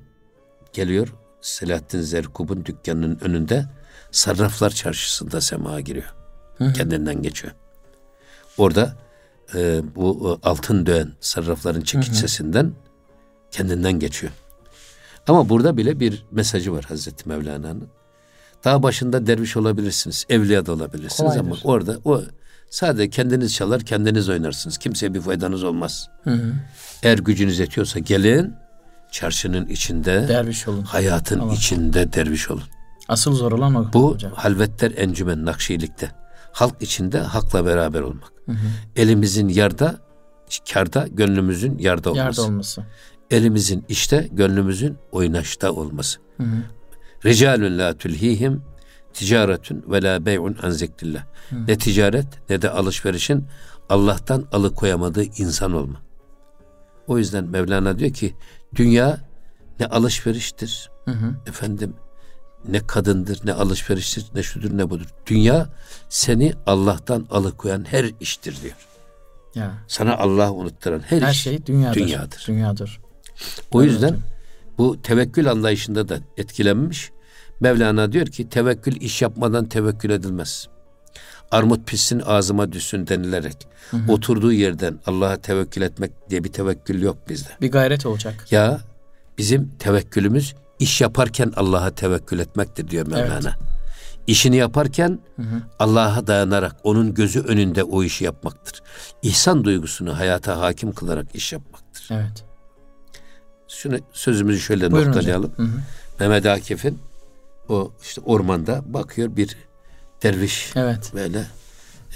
[0.74, 3.66] geliyor Selahattin Zerkub'un dükkanının önünde
[4.12, 6.16] sarraflar çarşısında semaha giriyor.
[6.58, 6.74] Hı.
[6.74, 7.53] Kendinden geçiyor.
[8.58, 8.95] Orada
[9.56, 12.74] e, bu e, altın döen sarrafların çekiç sesinden
[13.51, 14.34] kendinden geçiyor.
[15.28, 17.88] Ama burada bile bir mesajı var Hazreti Mevlana'nın.
[18.64, 21.40] Daha başında derviş olabilirsiniz, evliya da olabilirsiniz Kolaydır.
[21.46, 22.22] ama orada o
[22.70, 24.78] Sadece kendiniz çalar, kendiniz oynarsınız.
[24.78, 26.10] Kimseye bir faydanız olmaz.
[26.24, 26.54] Hı hı.
[27.04, 28.54] Eğer gücünüz yetiyorsa gelin,
[29.12, 30.82] çarşının içinde, Derviş olun.
[30.84, 31.54] hayatın Allah.
[31.54, 32.64] içinde derviş olun.
[33.08, 34.32] Asıl zor olan o Bu hocam.
[34.36, 36.12] halvetler encümen nakşilikte.
[36.52, 38.34] Halk içinde hakla beraber olmak.
[38.96, 39.96] Elimizin yarda,
[40.74, 42.26] karda, gönlümüzün yarda olması.
[42.26, 42.84] Yerde olması.
[43.32, 46.20] Elimizin işte, gönlümüzün oynaşta olması.
[47.26, 48.62] Ricalun la tulhihim
[49.14, 51.26] ticaretun ve la bey'un an zikrillah.
[51.68, 53.46] Ne ticaret ne de alışverişin
[53.90, 56.02] Allah'tan alıkoyamadığı insan olma.
[57.08, 58.36] O yüzden Mevlana diyor ki
[58.76, 59.20] dünya
[59.80, 60.92] ne alışveriştir
[61.48, 61.94] efendim
[62.68, 65.08] ne kadındır ne alışveriştir ne şudur ne budur.
[65.28, 65.70] Dünya
[66.10, 68.76] seni Allah'tan alıkoyan her iştir diyor.
[69.56, 69.72] Ya.
[69.88, 72.00] Sana Allah unutturan her, Her iş şey dünyadır.
[72.00, 72.44] dünyadır.
[72.48, 73.00] Dünyadır.
[73.72, 74.18] O Evet yüzden
[74.78, 77.12] bu tevekkül anlayışında da etkilenmiş.
[77.60, 80.68] Mevlana diyor ki tevekkül iş yapmadan tevekkül edilmez.
[81.52, 83.68] Armut pişsin ağzıma düşsün denilerek
[84.08, 87.50] oturduğu yerden Allah'a tevekkül etmek diye bir tevekkül yok bizde.
[87.62, 88.52] Bir gayret olacak.
[88.52, 88.80] Ya
[89.38, 93.54] bizim tevekkülümüz iş yaparken Allah'a tevekkül etmektir diyor Mevlana.
[94.28, 95.20] İşini yaparken
[95.80, 98.84] Allah'a dayanarak onun gözü önünde o işi yapmaktır.
[99.22, 102.08] İhsan duygusunu hayata hakim kılarak iş yapmaktır.
[102.12, 102.46] Evet.
[103.68, 105.51] Şunu sözümüzü şöyle Buyurun noktalayalım.
[105.51, 105.66] hocam.
[105.68, 105.80] Hı hı.
[106.20, 106.99] Mehmet Akif'in
[107.70, 109.57] o işte ormanda bakıyor bir
[110.24, 111.11] derviş Evet.
[111.13, 111.45] böyle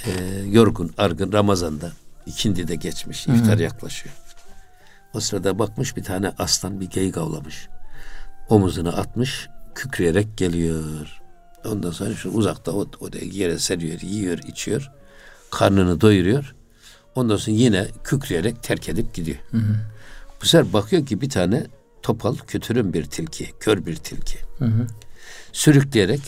[0.05, 0.11] e,
[0.47, 1.91] yorgun, argın Ramazan'da
[2.25, 4.15] ikindi de geçmiş, iftar yaklaşıyor.
[5.13, 7.67] O sırada bakmış bir tane aslan bir geyik avlamış.
[8.49, 11.21] Omuzuna atmış, kükreyerek geliyor.
[11.65, 14.91] Ondan sonra şu uzakta o, o da yere seriyor, yiyor, içiyor.
[15.51, 16.55] Karnını doyuruyor.
[17.15, 19.37] Ondan sonra yine kükreyerek terk edip gidiyor.
[20.41, 21.67] Bu sefer bakıyor ki bir tane
[22.01, 24.37] topal, kötürüm bir tilki, kör bir tilki.
[25.51, 26.21] Sürükleyerek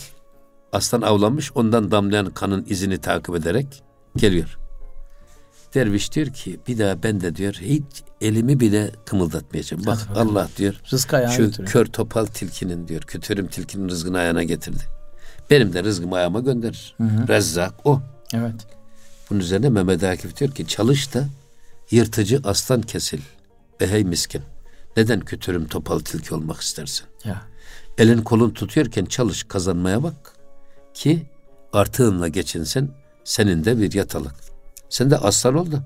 [0.72, 3.82] aslan avlanmış, ondan damlayan kanın izini takip ederek
[4.16, 4.58] geliyor.
[5.74, 7.82] Derviş diyor ki bir daha ben de diyor hiç
[8.20, 9.86] elimi bile kımıldatmayacağım.
[9.86, 10.36] Bak bakalım.
[10.36, 11.70] Allah diyor Rızkı şu götürüyor.
[11.72, 14.82] kör topal tilkinin diyor kötürüm tilkinin rızkını ayağına getirdi.
[15.50, 16.96] Benim de rızkımı ayağıma gönderir.
[17.00, 18.00] Rezzak o.
[18.34, 18.54] Evet.
[19.30, 21.24] Bunun üzerine Mehmet Akif diyor ki çalış da
[21.90, 23.20] yırtıcı aslan kesil.
[23.82, 24.42] Be hey miskin.
[24.96, 27.06] Neden kötürüm topal tilki olmak istersin?
[27.24, 27.42] Ya.
[27.98, 30.32] Elin kolun tutuyorken çalış kazanmaya bak.
[30.94, 31.22] Ki
[31.72, 32.90] artığınla geçinsin
[33.24, 34.34] senin de bir yatalık.
[34.88, 35.82] Sen de aslan ol da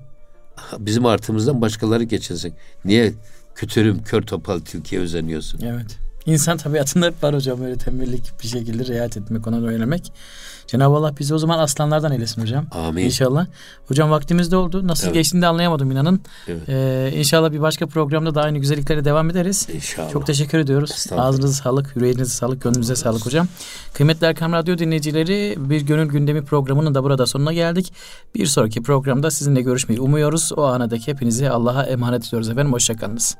[0.79, 2.53] bizim artımızdan başkaları geçinsin.
[2.85, 3.13] Niye
[3.55, 5.61] kötürüm kör topal tilkiye özeniyorsun?
[5.61, 5.97] Evet.
[6.27, 10.01] İnsan tabiatında hep var hocam öyle tembellik bir şekilde riayet etmek, ona oynamak.
[10.67, 12.65] Cenab-ı Allah bizi o zaman aslanlardan eylesin hocam.
[12.71, 13.05] Amin.
[13.05, 13.47] İnşallah.
[13.87, 14.87] Hocam vaktimiz de oldu.
[14.87, 15.13] Nasıl Evet.
[15.13, 16.21] geçtiğini de anlayamadım inanın.
[16.47, 16.69] Evet.
[16.69, 19.67] Ee, inşallah bir başka programda daha aynı güzelliklere devam ederiz.
[19.73, 20.11] İnşallah.
[20.11, 21.05] Çok teşekkür ediyoruz.
[21.17, 23.47] Ağzınıza sağlık, yüreğinize sağlık, gönlünüze sağlık hocam.
[23.93, 27.93] Kıymetli Erkam Radyo dinleyicileri bir gönül gündemi programının da burada sonuna geldik.
[28.35, 30.51] Bir sonraki programda sizinle görüşmeyi umuyoruz.
[30.57, 32.73] O ana dek hepinizi Allah'a emanet ediyoruz efendim.
[32.73, 33.35] Hoşçakalınız.